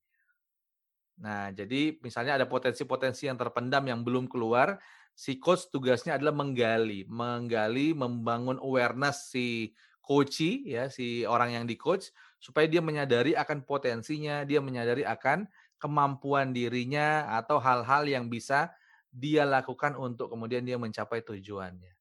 Nah, 1.20 1.52
jadi 1.52 2.00
misalnya 2.00 2.40
ada 2.40 2.48
potensi-potensi 2.48 3.28
yang 3.28 3.36
terpendam 3.36 3.84
yang 3.84 4.02
belum 4.08 4.32
keluar, 4.32 4.80
si 5.12 5.36
coach 5.36 5.68
tugasnya 5.68 6.16
adalah 6.16 6.32
menggali, 6.32 7.04
menggali, 7.12 7.92
membangun 7.92 8.56
awareness 8.64 9.36
si 9.36 9.76
coachy 10.00 10.64
ya, 10.72 10.88
si 10.88 11.28
orang 11.28 11.60
yang 11.60 11.66
di 11.68 11.76
coach 11.76 12.10
supaya 12.40 12.66
dia 12.72 12.80
menyadari 12.80 13.36
akan 13.36 13.68
potensinya, 13.68 14.48
dia 14.48 14.64
menyadari 14.64 15.04
akan 15.04 15.46
kemampuan 15.76 16.56
dirinya 16.56 17.28
atau 17.36 17.60
hal-hal 17.60 18.08
yang 18.08 18.32
bisa 18.32 18.72
dia 19.12 19.44
lakukan 19.44 20.00
untuk 20.00 20.32
kemudian 20.32 20.64
dia 20.64 20.80
mencapai 20.80 21.20
tujuannya. 21.20 21.94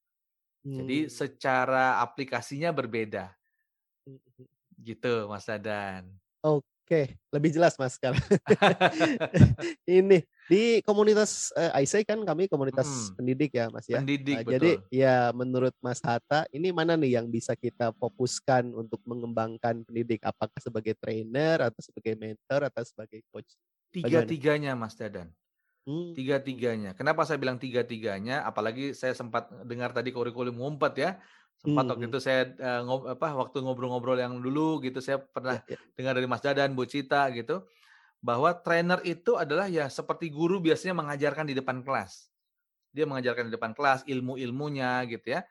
Hmm. 0.64 0.76
Jadi 0.78 0.98
secara 1.10 1.98
aplikasinya 2.02 2.70
berbeda. 2.70 3.34
Hmm, 4.06 4.18
hmm. 4.38 4.48
Gitu 4.78 5.26
Mas 5.26 5.46
Dadan. 5.50 6.18
Oke, 6.42 6.77
lebih 7.28 7.50
jelas 7.52 7.76
Mas 7.76 7.96
sekarang. 7.96 8.20
Ini 9.88 10.24
di 10.48 10.80
komunitas 10.80 11.52
uh, 11.52 11.76
eh, 11.76 11.84
IC 11.84 12.08
kan 12.08 12.18
kami 12.24 12.48
komunitas 12.48 12.88
hmm. 12.88 13.14
pendidik 13.20 13.52
ya 13.52 13.68
Mas 13.68 13.84
ya. 13.84 14.00
Pendidik, 14.00 14.36
uh, 14.40 14.42
betul. 14.44 14.52
Jadi 14.56 14.70
ya 14.88 15.16
menurut 15.36 15.74
Mas 15.84 16.00
Hatta 16.00 16.48
ini 16.50 16.72
mana 16.72 16.96
nih 16.96 17.20
yang 17.20 17.28
bisa 17.28 17.52
kita 17.52 17.92
fokuskan 18.00 18.72
untuk 18.72 18.98
mengembangkan 19.04 19.84
pendidik? 19.84 20.24
Apakah 20.24 20.56
sebagai 20.58 20.96
trainer 20.96 21.68
atau 21.68 21.80
sebagai 21.84 22.16
mentor 22.16 22.72
atau 22.72 22.82
sebagai 22.82 23.20
coach? 23.28 23.52
Tiga-tiganya 23.92 24.72
Mas 24.72 24.96
Dadan. 24.96 25.28
Hmm. 25.88 26.12
Tiga-tiganya. 26.12 26.92
Kenapa 26.92 27.24
saya 27.24 27.40
bilang 27.40 27.56
tiga-tiganya? 27.56 28.44
Apalagi 28.44 28.92
saya 28.92 29.16
sempat 29.16 29.48
dengar 29.64 29.96
tadi 29.96 30.12
kurikulum 30.12 30.60
ngumpet 30.60 30.94
ya. 31.00 31.10
Sempat 31.58 31.84
hmm. 31.84 31.90
waktu 31.90 32.04
itu 32.06 32.18
saya 32.22 32.42
uh, 32.54 32.82
ngob, 32.86 33.02
apa 33.18 33.34
waktu 33.34 33.58
ngobrol-ngobrol 33.66 34.14
yang 34.14 34.38
dulu 34.38 34.78
gitu 34.78 35.02
saya 35.02 35.18
pernah 35.18 35.58
ya, 35.66 35.74
ya. 35.74 35.78
dengar 35.98 36.12
dari 36.14 36.28
Mas 36.30 36.42
Dadan, 36.42 36.78
Bu 36.78 36.86
Cita 36.86 37.26
gitu 37.34 37.66
bahwa 38.18 38.50
trainer 38.54 38.98
itu 39.06 39.38
adalah 39.38 39.70
ya 39.70 39.86
seperti 39.86 40.30
guru 40.30 40.58
biasanya 40.58 40.94
mengajarkan 40.94 41.50
di 41.50 41.54
depan 41.58 41.82
kelas. 41.82 42.30
Dia 42.94 43.06
mengajarkan 43.06 43.50
di 43.50 43.52
depan 43.54 43.74
kelas 43.74 44.06
ilmu-ilmunya 44.06 45.02
gitu 45.10 45.38
ya. 45.38 45.42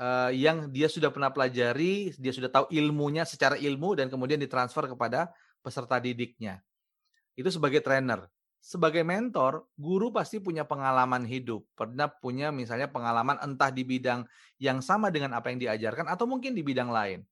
Uh, 0.00 0.32
yang 0.32 0.72
dia 0.72 0.88
sudah 0.88 1.12
pernah 1.12 1.28
pelajari, 1.28 2.16
dia 2.16 2.32
sudah 2.32 2.48
tahu 2.48 2.72
ilmunya 2.72 3.28
secara 3.28 3.60
ilmu 3.60 4.00
dan 4.00 4.08
kemudian 4.08 4.40
ditransfer 4.40 4.88
kepada 4.88 5.28
peserta 5.60 6.00
didiknya. 6.00 6.64
Itu 7.36 7.52
sebagai 7.52 7.84
trainer 7.84 8.24
sebagai 8.60 9.00
mentor, 9.00 9.64
guru 9.80 10.12
pasti 10.12 10.36
punya 10.36 10.68
pengalaman 10.68 11.24
hidup, 11.24 11.64
pernah 11.72 12.12
punya 12.12 12.52
misalnya 12.52 12.92
pengalaman 12.92 13.40
entah 13.40 13.72
di 13.72 13.88
bidang 13.88 14.28
yang 14.60 14.84
sama 14.84 15.08
dengan 15.08 15.32
apa 15.32 15.48
yang 15.48 15.58
diajarkan 15.58 16.04
atau 16.12 16.28
mungkin 16.28 16.52
di 16.52 16.60
bidang 16.60 16.92
lain. 16.92 17.24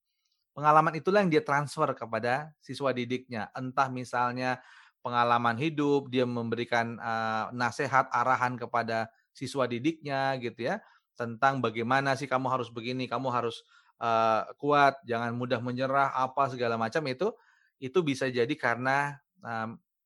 Pengalaman 0.56 0.96
itulah 0.96 1.22
yang 1.22 1.30
dia 1.30 1.44
transfer 1.44 1.86
kepada 1.92 2.50
siswa 2.58 2.90
didiknya, 2.96 3.52
entah 3.54 3.92
misalnya 3.92 4.58
pengalaman 5.04 5.54
hidup, 5.54 6.10
dia 6.10 6.26
memberikan 6.26 6.98
uh, 6.98 7.52
nasihat, 7.54 8.10
arahan 8.10 8.58
kepada 8.58 9.12
siswa 9.30 9.68
didiknya 9.68 10.34
gitu 10.42 10.66
ya, 10.66 10.82
tentang 11.14 11.62
bagaimana 11.62 12.18
sih 12.18 12.26
kamu 12.26 12.50
harus 12.50 12.72
begini, 12.72 13.06
kamu 13.06 13.30
harus 13.30 13.62
uh, 14.02 14.48
kuat, 14.58 14.98
jangan 15.06 15.30
mudah 15.36 15.62
menyerah, 15.62 16.10
apa 16.16 16.50
segala 16.50 16.74
macam 16.74 17.04
itu, 17.06 17.30
itu 17.78 18.02
bisa 18.02 18.26
jadi 18.26 18.50
karena 18.58 19.22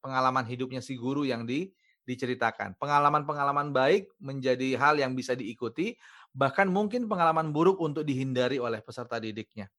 pengalaman 0.02 0.42
hidupnya 0.44 0.82
si 0.82 0.98
guru 0.98 1.22
yang 1.22 1.46
di, 1.46 1.70
diceritakan. 2.02 2.74
Pengalaman-pengalaman 2.76 3.70
baik 3.70 4.10
menjadi 4.18 4.74
hal 4.74 4.98
yang 4.98 5.14
bisa 5.14 5.38
diikuti, 5.38 5.94
bahkan 6.34 6.66
mungkin 6.66 7.06
pengalaman 7.06 7.54
buruk 7.54 7.78
untuk 7.78 8.02
dihindari 8.02 8.58
oleh 8.58 8.82
peserta 8.82 9.22
didiknya. 9.22 9.70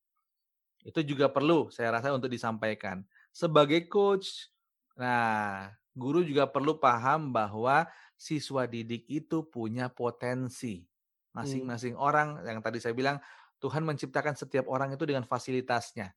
Itu 0.83 1.03
juga 1.03 1.27
perlu 1.27 1.67
saya 1.67 1.99
rasa 1.99 2.15
untuk 2.15 2.31
disampaikan. 2.31 3.03
Sebagai 3.35 3.87
coach, 3.91 4.47
nah 4.95 5.71
guru 5.91 6.23
juga 6.23 6.47
perlu 6.47 6.79
paham 6.79 7.35
bahwa 7.35 7.87
siswa 8.15 8.63
didik 8.63 9.03
itu 9.11 9.43
punya 9.47 9.91
potensi. 9.91 10.79
Hmm. 10.79 11.43
Masing-masing 11.43 11.95
hmm. 11.99 12.03
orang 12.03 12.27
yang 12.47 12.63
tadi 12.63 12.79
saya 12.79 12.95
bilang 12.95 13.19
Tuhan 13.59 13.83
menciptakan 13.87 14.35
setiap 14.35 14.67
orang 14.67 14.91
itu 14.91 15.07
dengan 15.07 15.23
fasilitasnya 15.23 16.11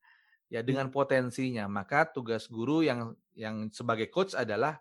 ya 0.51 0.61
dengan 0.63 0.91
potensinya. 0.91 1.67
Maka 1.71 2.11
tugas 2.11 2.47
guru 2.51 2.83
yang 2.87 3.15
yang 3.37 3.71
sebagai 3.71 4.09
coach 4.11 4.35
adalah 4.35 4.81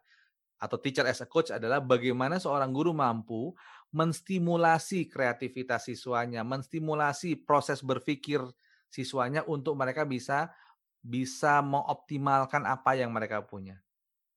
atau 0.55 0.79
teacher 0.79 1.03
as 1.03 1.19
a 1.19 1.27
coach 1.27 1.51
adalah 1.51 1.83
bagaimana 1.83 2.39
seorang 2.39 2.71
guru 2.71 2.95
mampu 2.95 3.51
menstimulasi 3.91 5.11
kreativitas 5.11 5.87
siswanya, 5.87 6.43
menstimulasi 6.47 7.35
proses 7.43 7.83
berpikir 7.83 8.39
siswanya 8.87 9.43
untuk 9.47 9.75
mereka 9.75 10.07
bisa 10.07 10.51
bisa 11.05 11.61
mengoptimalkan 11.61 12.65
apa 12.65 12.97
yang 12.97 13.13
mereka 13.13 13.45
punya. 13.45 13.77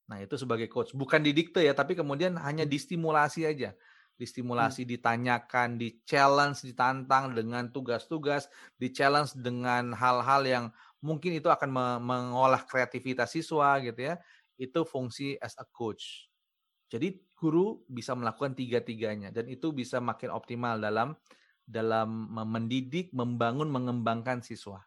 Nah, 0.09 0.21
itu 0.21 0.37
sebagai 0.41 0.69
coach, 0.69 0.93
bukan 0.93 1.21
didikte 1.21 1.61
ya, 1.65 1.73
tapi 1.77 1.97
kemudian 1.97 2.37
hanya 2.41 2.65
hmm. 2.65 2.73
distimulasi 2.73 3.45
aja. 3.45 3.73
Distimulasi, 4.19 4.83
hmm. 4.83 4.91
ditanyakan, 4.99 5.69
di-challenge, 5.79 6.65
ditantang 6.65 7.37
dengan 7.37 7.73
tugas-tugas, 7.73 8.53
di-challenge 8.77 9.37
dengan 9.39 9.97
hal-hal 9.97 10.43
yang 10.45 10.65
mungkin 10.99 11.39
itu 11.39 11.47
akan 11.47 11.71
mengolah 12.03 12.63
kreativitas 12.67 13.35
siswa 13.35 13.79
gitu 13.83 14.01
ya. 14.13 14.15
Itu 14.59 14.83
fungsi 14.83 15.39
as 15.39 15.55
a 15.59 15.67
coach. 15.69 16.27
Jadi 16.89 17.21
guru 17.37 17.85
bisa 17.87 18.17
melakukan 18.17 18.57
tiga-tiganya 18.57 19.29
dan 19.31 19.47
itu 19.47 19.71
bisa 19.71 20.01
makin 20.01 20.33
optimal 20.33 20.81
dalam 20.81 21.15
dalam 21.69 22.33
mendidik, 22.49 23.13
membangun, 23.13 23.69
mengembangkan 23.69 24.41
siswa. 24.41 24.81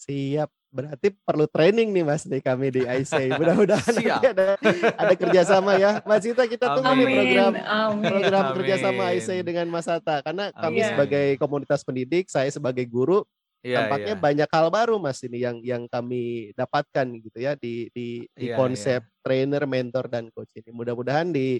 Siap. 0.00 0.48
Berarti 0.68 1.16
perlu 1.24 1.48
training 1.48 1.96
nih 1.96 2.04
Mas 2.04 2.28
di 2.28 2.44
kami 2.44 2.68
di 2.68 2.84
IC. 2.84 3.12
Mudah-mudahan 3.40 3.94
ada 4.20 4.60
ada 5.00 5.14
kerjasama 5.16 5.80
ya. 5.80 6.04
Mas 6.04 6.20
Cita 6.20 6.44
kita 6.44 6.76
tunggu 6.76 6.92
nih 6.92 7.06
program 7.08 7.52
Amin. 7.64 8.04
program 8.04 8.44
Amin. 8.44 8.56
kerjasama 8.60 9.02
IC 9.16 9.28
dengan 9.48 9.66
Mas 9.72 9.88
Hatta 9.88 10.20
karena 10.20 10.52
kami 10.52 10.84
Amin. 10.84 10.88
sebagai 10.92 11.26
komunitas 11.40 11.80
pendidik, 11.80 12.28
saya 12.28 12.52
sebagai 12.52 12.84
guru 12.84 13.24
Ya, 13.58 13.82
Tampaknya 13.82 14.14
ya. 14.14 14.22
banyak 14.22 14.48
hal 14.54 14.66
baru 14.70 15.02
Mas 15.02 15.18
ini 15.26 15.42
yang 15.42 15.58
yang 15.66 15.90
kami 15.90 16.54
dapatkan 16.54 17.06
gitu 17.18 17.38
ya 17.42 17.58
di 17.58 17.90
di, 17.90 18.22
di 18.30 18.46
ya, 18.50 18.54
konsep 18.54 19.02
ya. 19.02 19.10
trainer, 19.26 19.66
mentor 19.66 20.06
dan 20.06 20.30
coach 20.30 20.54
ini. 20.54 20.70
Mudah-mudahan 20.70 21.34
di 21.34 21.58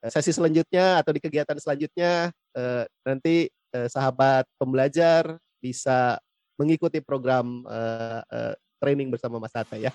eh, 0.00 0.10
sesi 0.10 0.30
selanjutnya 0.30 1.02
atau 1.02 1.10
di 1.10 1.18
kegiatan 1.18 1.58
selanjutnya 1.58 2.30
eh, 2.54 2.84
nanti 3.02 3.50
eh, 3.50 3.88
sahabat 3.90 4.46
pembelajar 4.54 5.34
bisa 5.58 6.22
mengikuti 6.54 7.02
program 7.02 7.66
eh, 7.66 8.22
eh, 8.30 8.54
training 8.78 9.10
bersama 9.10 9.42
Mas 9.42 9.50
Hatta 9.50 9.74
ya. 9.74 9.90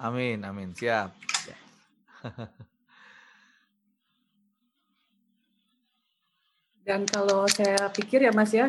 Amin, 0.00 0.40
amin. 0.42 0.72
Siap. 0.72 1.12
Ya. 1.44 1.56
Dan 6.84 7.08
kalau 7.08 7.48
saya 7.48 7.88
pikir 7.92 8.24
ya 8.28 8.32
Mas 8.32 8.52
ya, 8.52 8.68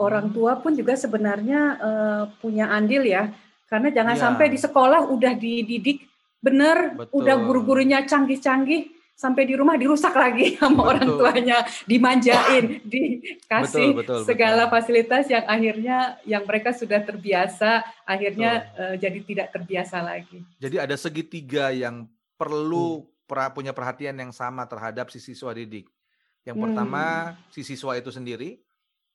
Orang 0.00 0.32
tua 0.32 0.56
pun 0.58 0.72
juga 0.72 0.96
sebenarnya 0.96 1.60
uh, 1.76 2.22
punya 2.40 2.72
andil 2.72 3.04
ya, 3.04 3.28
karena 3.68 3.92
jangan 3.92 4.16
ya. 4.16 4.20
sampai 4.20 4.46
di 4.48 4.58
sekolah 4.58 5.12
udah 5.12 5.32
dididik 5.36 6.08
benar, 6.40 7.08
udah 7.12 7.36
guru-gurunya 7.40 8.04
canggih-canggih, 8.04 8.94
sampai 9.14 9.46
di 9.46 9.54
rumah 9.54 9.78
dirusak 9.78 10.12
lagi 10.12 10.54
sama 10.60 10.82
betul. 10.82 10.90
orang 10.90 11.08
tuanya, 11.20 11.58
dimanjain, 11.86 12.64
dikasih 12.92 13.94
betul, 13.94 14.00
betul, 14.02 14.20
segala 14.26 14.66
betul. 14.66 14.72
fasilitas 14.74 15.24
yang 15.30 15.44
akhirnya 15.46 15.98
yang 16.26 16.42
mereka 16.42 16.74
sudah 16.74 17.00
terbiasa, 17.00 17.84
akhirnya 18.02 18.68
uh, 18.74 18.94
jadi 18.98 19.18
tidak 19.22 19.48
terbiasa 19.54 20.02
lagi. 20.02 20.42
Jadi 20.58 20.76
ada 20.76 20.96
segitiga 20.98 21.70
yang 21.70 22.10
perlu 22.34 23.06
hmm. 23.06 23.52
punya 23.54 23.72
perhatian 23.72 24.18
yang 24.18 24.34
sama 24.34 24.66
terhadap 24.66 25.08
si 25.08 25.22
siswa 25.22 25.54
didik. 25.54 25.88
Yang 26.44 26.60
pertama 26.60 27.02
hmm. 27.32 27.36
si 27.54 27.64
siswa 27.64 27.96
itu 27.96 28.12
sendiri, 28.12 28.60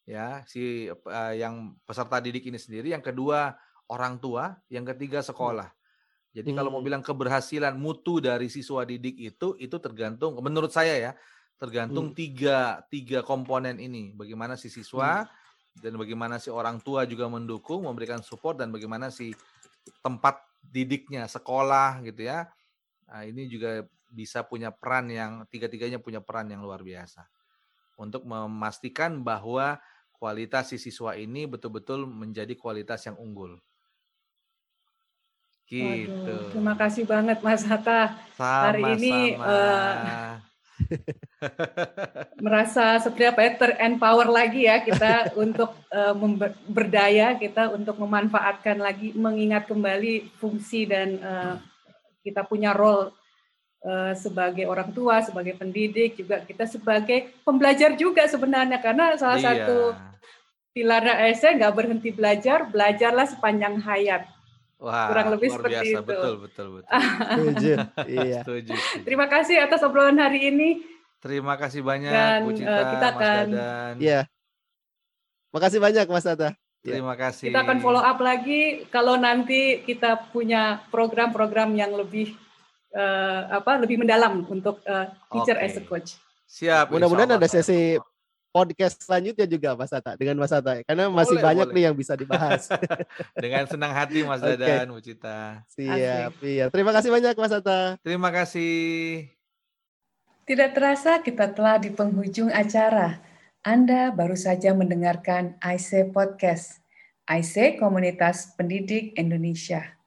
ya 0.10 0.42
si 0.50 0.90
uh, 0.90 1.34
yang 1.38 1.78
peserta 1.86 2.18
didik 2.18 2.50
ini 2.50 2.58
sendiri, 2.58 2.98
yang 2.98 3.06
kedua 3.06 3.54
orang 3.94 4.18
tua, 4.18 4.58
yang 4.74 4.82
ketiga 4.90 5.22
hmm. 5.22 5.30
sekolah. 5.30 5.70
Jadi 6.34 6.50
hmm. 6.50 6.58
kalau 6.58 6.70
mau 6.74 6.82
hmm. 6.82 6.90
bilang 6.90 7.04
keberhasilan 7.06 7.78
mutu 7.78 8.18
dari 8.18 8.50
siswa 8.50 8.82
didik 8.82 9.22
itu 9.22 9.54
itu 9.62 9.78
tergantung 9.78 10.34
menurut 10.42 10.74
saya 10.74 10.98
ya 10.98 11.12
tergantung 11.60 12.14
hmm. 12.14 12.18
tiga 12.18 12.60
tiga 12.88 13.20
komponen 13.22 13.78
ini 13.78 14.16
bagaimana 14.16 14.56
si 14.56 14.72
siswa 14.72 15.28
hmm. 15.28 15.84
dan 15.84 15.94
bagaimana 16.00 16.40
si 16.40 16.48
orang 16.48 16.80
tua 16.80 17.04
juga 17.04 17.28
mendukung 17.28 17.84
memberikan 17.84 18.24
support 18.24 18.62
dan 18.62 18.72
bagaimana 18.72 19.12
si 19.12 19.36
tempat 20.00 20.40
didiknya 20.64 21.28
sekolah 21.28 22.00
gitu 22.08 22.32
ya 22.32 22.48
nah, 23.12 23.28
ini 23.28 23.52
juga 23.52 23.84
bisa 24.10 24.48
punya 24.48 24.72
peran 24.72 25.12
yang 25.12 25.44
tiga-tiganya 25.52 26.00
punya 26.00 26.24
peran 26.24 26.48
yang 26.48 26.64
luar 26.64 26.80
biasa 26.80 27.28
untuk 28.00 28.24
memastikan 28.24 29.20
bahwa 29.20 29.76
kualitas 30.20 30.70
si 30.70 30.78
siswa 30.78 31.16
ini 31.16 31.48
betul-betul 31.48 32.04
menjadi 32.04 32.52
kualitas 32.60 33.08
yang 33.08 33.16
unggul. 33.16 33.56
Gitu. 35.70 36.10
Waduh, 36.10 36.50
terima 36.52 36.76
kasih 36.76 37.04
banget 37.08 37.40
Mas 37.40 37.64
Hatta. 37.64 38.20
Sama, 38.36 38.74
Hari 38.74 38.84
ini 39.00 39.38
uh, 39.38 40.42
merasa 42.46 42.98
seperti 42.98 43.30
apa 43.30 43.40
ya 43.46 43.52
terempower 43.56 44.28
lagi 44.28 44.66
ya 44.66 44.82
kita 44.82 45.30
untuk 45.44 45.72
uh, 45.94 46.16
berdaya 46.68 47.38
kita 47.38 47.70
untuk 47.70 48.02
memanfaatkan 48.02 48.82
lagi 48.82 49.14
mengingat 49.14 49.70
kembali 49.70 50.34
fungsi 50.42 50.90
dan 50.90 51.22
uh, 51.22 51.56
kita 52.26 52.44
punya 52.50 52.74
role 52.74 53.14
sebagai 54.20 54.68
orang 54.68 54.92
tua, 54.92 55.24
sebagai 55.24 55.56
pendidik 55.56 56.20
juga 56.20 56.44
kita 56.44 56.68
sebagai 56.68 57.32
pembelajar 57.48 57.96
juga 57.96 58.28
sebenarnya 58.28 58.84
karena 58.84 59.16
salah 59.16 59.40
iya. 59.40 59.48
satu 59.48 59.96
pilar 60.76 61.04
ASN 61.04 61.64
nggak 61.64 61.76
berhenti 61.76 62.10
belajar, 62.12 62.68
belajarlah 62.68 63.28
sepanjang 63.28 63.80
hayat. 63.80 64.28
Wah, 64.80 65.12
kurang 65.12 65.36
lebih 65.36 65.50
seperti 65.52 65.76
biasa. 65.76 65.92
itu. 65.92 66.04
Betul, 66.08 66.34
betul, 66.40 66.68
betul. 66.80 66.88
Setuju. 67.36 67.74
iya. 68.16 68.40
Setuju, 68.48 68.74
Terima 69.04 69.28
kasih 69.28 69.56
atas 69.60 69.84
obrolan 69.84 70.16
hari 70.24 70.48
ini. 70.48 70.80
Terima 71.20 71.60
kasih 71.60 71.84
banyak 71.84 72.08
Dan, 72.16 72.40
Bu 72.48 72.56
Cita, 72.56 72.72
uh, 72.72 72.88
kita 72.96 73.08
akan, 73.12 73.46
Mas 73.52 73.60
Dadan. 73.60 73.94
Iya. 74.00 74.20
Makasih 75.52 75.80
banyak 75.84 76.06
Mas 76.08 76.24
Tata. 76.24 76.50
Iya. 76.80 76.94
Terima 76.96 77.16
kasih. 77.20 77.52
Kita 77.52 77.60
akan 77.68 77.78
follow 77.84 78.00
up 78.00 78.20
lagi 78.24 78.88
kalau 78.88 79.20
nanti 79.20 79.84
kita 79.84 80.32
punya 80.32 80.80
program-program 80.88 81.76
yang 81.76 81.92
lebih 81.92 82.40
uh, 82.96 83.42
apa 83.62 83.82
lebih 83.82 84.02
mendalam 84.02 84.46
untuk 84.48 84.82
uh, 84.86 85.10
teacher 85.34 85.58
okay. 85.58 85.68
as 85.70 85.78
a 85.78 85.84
coach. 85.84 86.10
Siap. 86.50 86.90
Mudah-mudahan 86.90 87.38
ada 87.38 87.48
sesi 87.50 87.98
podcast 88.50 88.98
selanjutnya 89.06 89.46
juga 89.46 89.78
Mas 89.78 89.94
Ata 89.94 90.18
dengan 90.18 90.42
Mas 90.42 90.50
Ata 90.50 90.82
karena 90.82 91.06
masih 91.06 91.38
boleh, 91.38 91.46
banyak 91.46 91.68
boleh. 91.70 91.76
nih 91.78 91.84
yang 91.86 91.96
bisa 91.96 92.14
dibahas. 92.18 92.66
dengan 93.44 93.64
senang 93.70 93.94
hati 93.94 94.26
Mas 94.26 94.42
Dadan, 94.42 94.90
okay. 94.98 95.02
Cita. 95.14 95.62
Siap, 95.78 96.34
iya. 96.42 96.66
Terima 96.74 96.90
kasih 96.90 97.10
banyak 97.14 97.36
Mas 97.38 97.54
Ata. 97.54 98.02
Terima 98.02 98.30
kasih. 98.34 99.30
Tidak 100.50 100.70
terasa 100.74 101.22
kita 101.22 101.54
telah 101.54 101.78
di 101.78 101.94
penghujung 101.94 102.50
acara. 102.50 103.22
Anda 103.62 104.10
baru 104.10 104.34
saja 104.34 104.74
mendengarkan 104.74 105.62
IC 105.62 106.10
Podcast, 106.10 106.82
IC 107.30 107.78
Komunitas 107.78 108.58
Pendidik 108.58 109.14
Indonesia. 109.14 109.99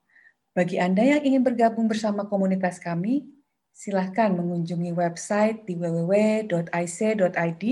Bagi 0.52 0.76
Anda 0.76 1.00
yang 1.00 1.24
ingin 1.24 1.40
bergabung 1.40 1.88
bersama 1.88 2.28
komunitas 2.28 2.76
kami, 2.76 3.24
silahkan 3.72 4.28
mengunjungi 4.36 4.92
website 4.92 5.64
di 5.64 5.80
www.ic.id 5.80 7.64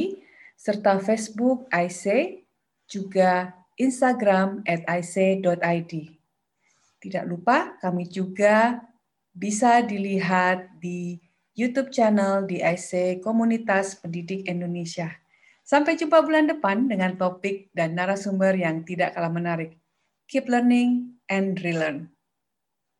serta 0.56 0.96
Facebook 1.00 1.68
IC, 1.68 2.04
juga 2.88 3.52
Instagram 3.76 4.64
at 4.64 4.80
ic.id. 4.88 5.92
Tidak 7.00 7.24
lupa 7.28 7.76
kami 7.84 8.08
juga 8.08 8.80
bisa 9.36 9.84
dilihat 9.84 10.80
di 10.80 11.20
YouTube 11.52 11.92
channel 11.92 12.48
di 12.48 12.64
IC 12.64 13.20
Komunitas 13.20 14.00
Pendidik 14.00 14.48
Indonesia. 14.48 15.12
Sampai 15.60 16.00
jumpa 16.00 16.24
bulan 16.24 16.48
depan 16.48 16.88
dengan 16.88 17.16
topik 17.20 17.68
dan 17.76 17.92
narasumber 17.92 18.56
yang 18.56 18.88
tidak 18.88 19.12
kalah 19.12 19.28
menarik. 19.28 19.76
Keep 20.32 20.48
learning 20.48 21.20
and 21.28 21.60
relearn. 21.60 22.08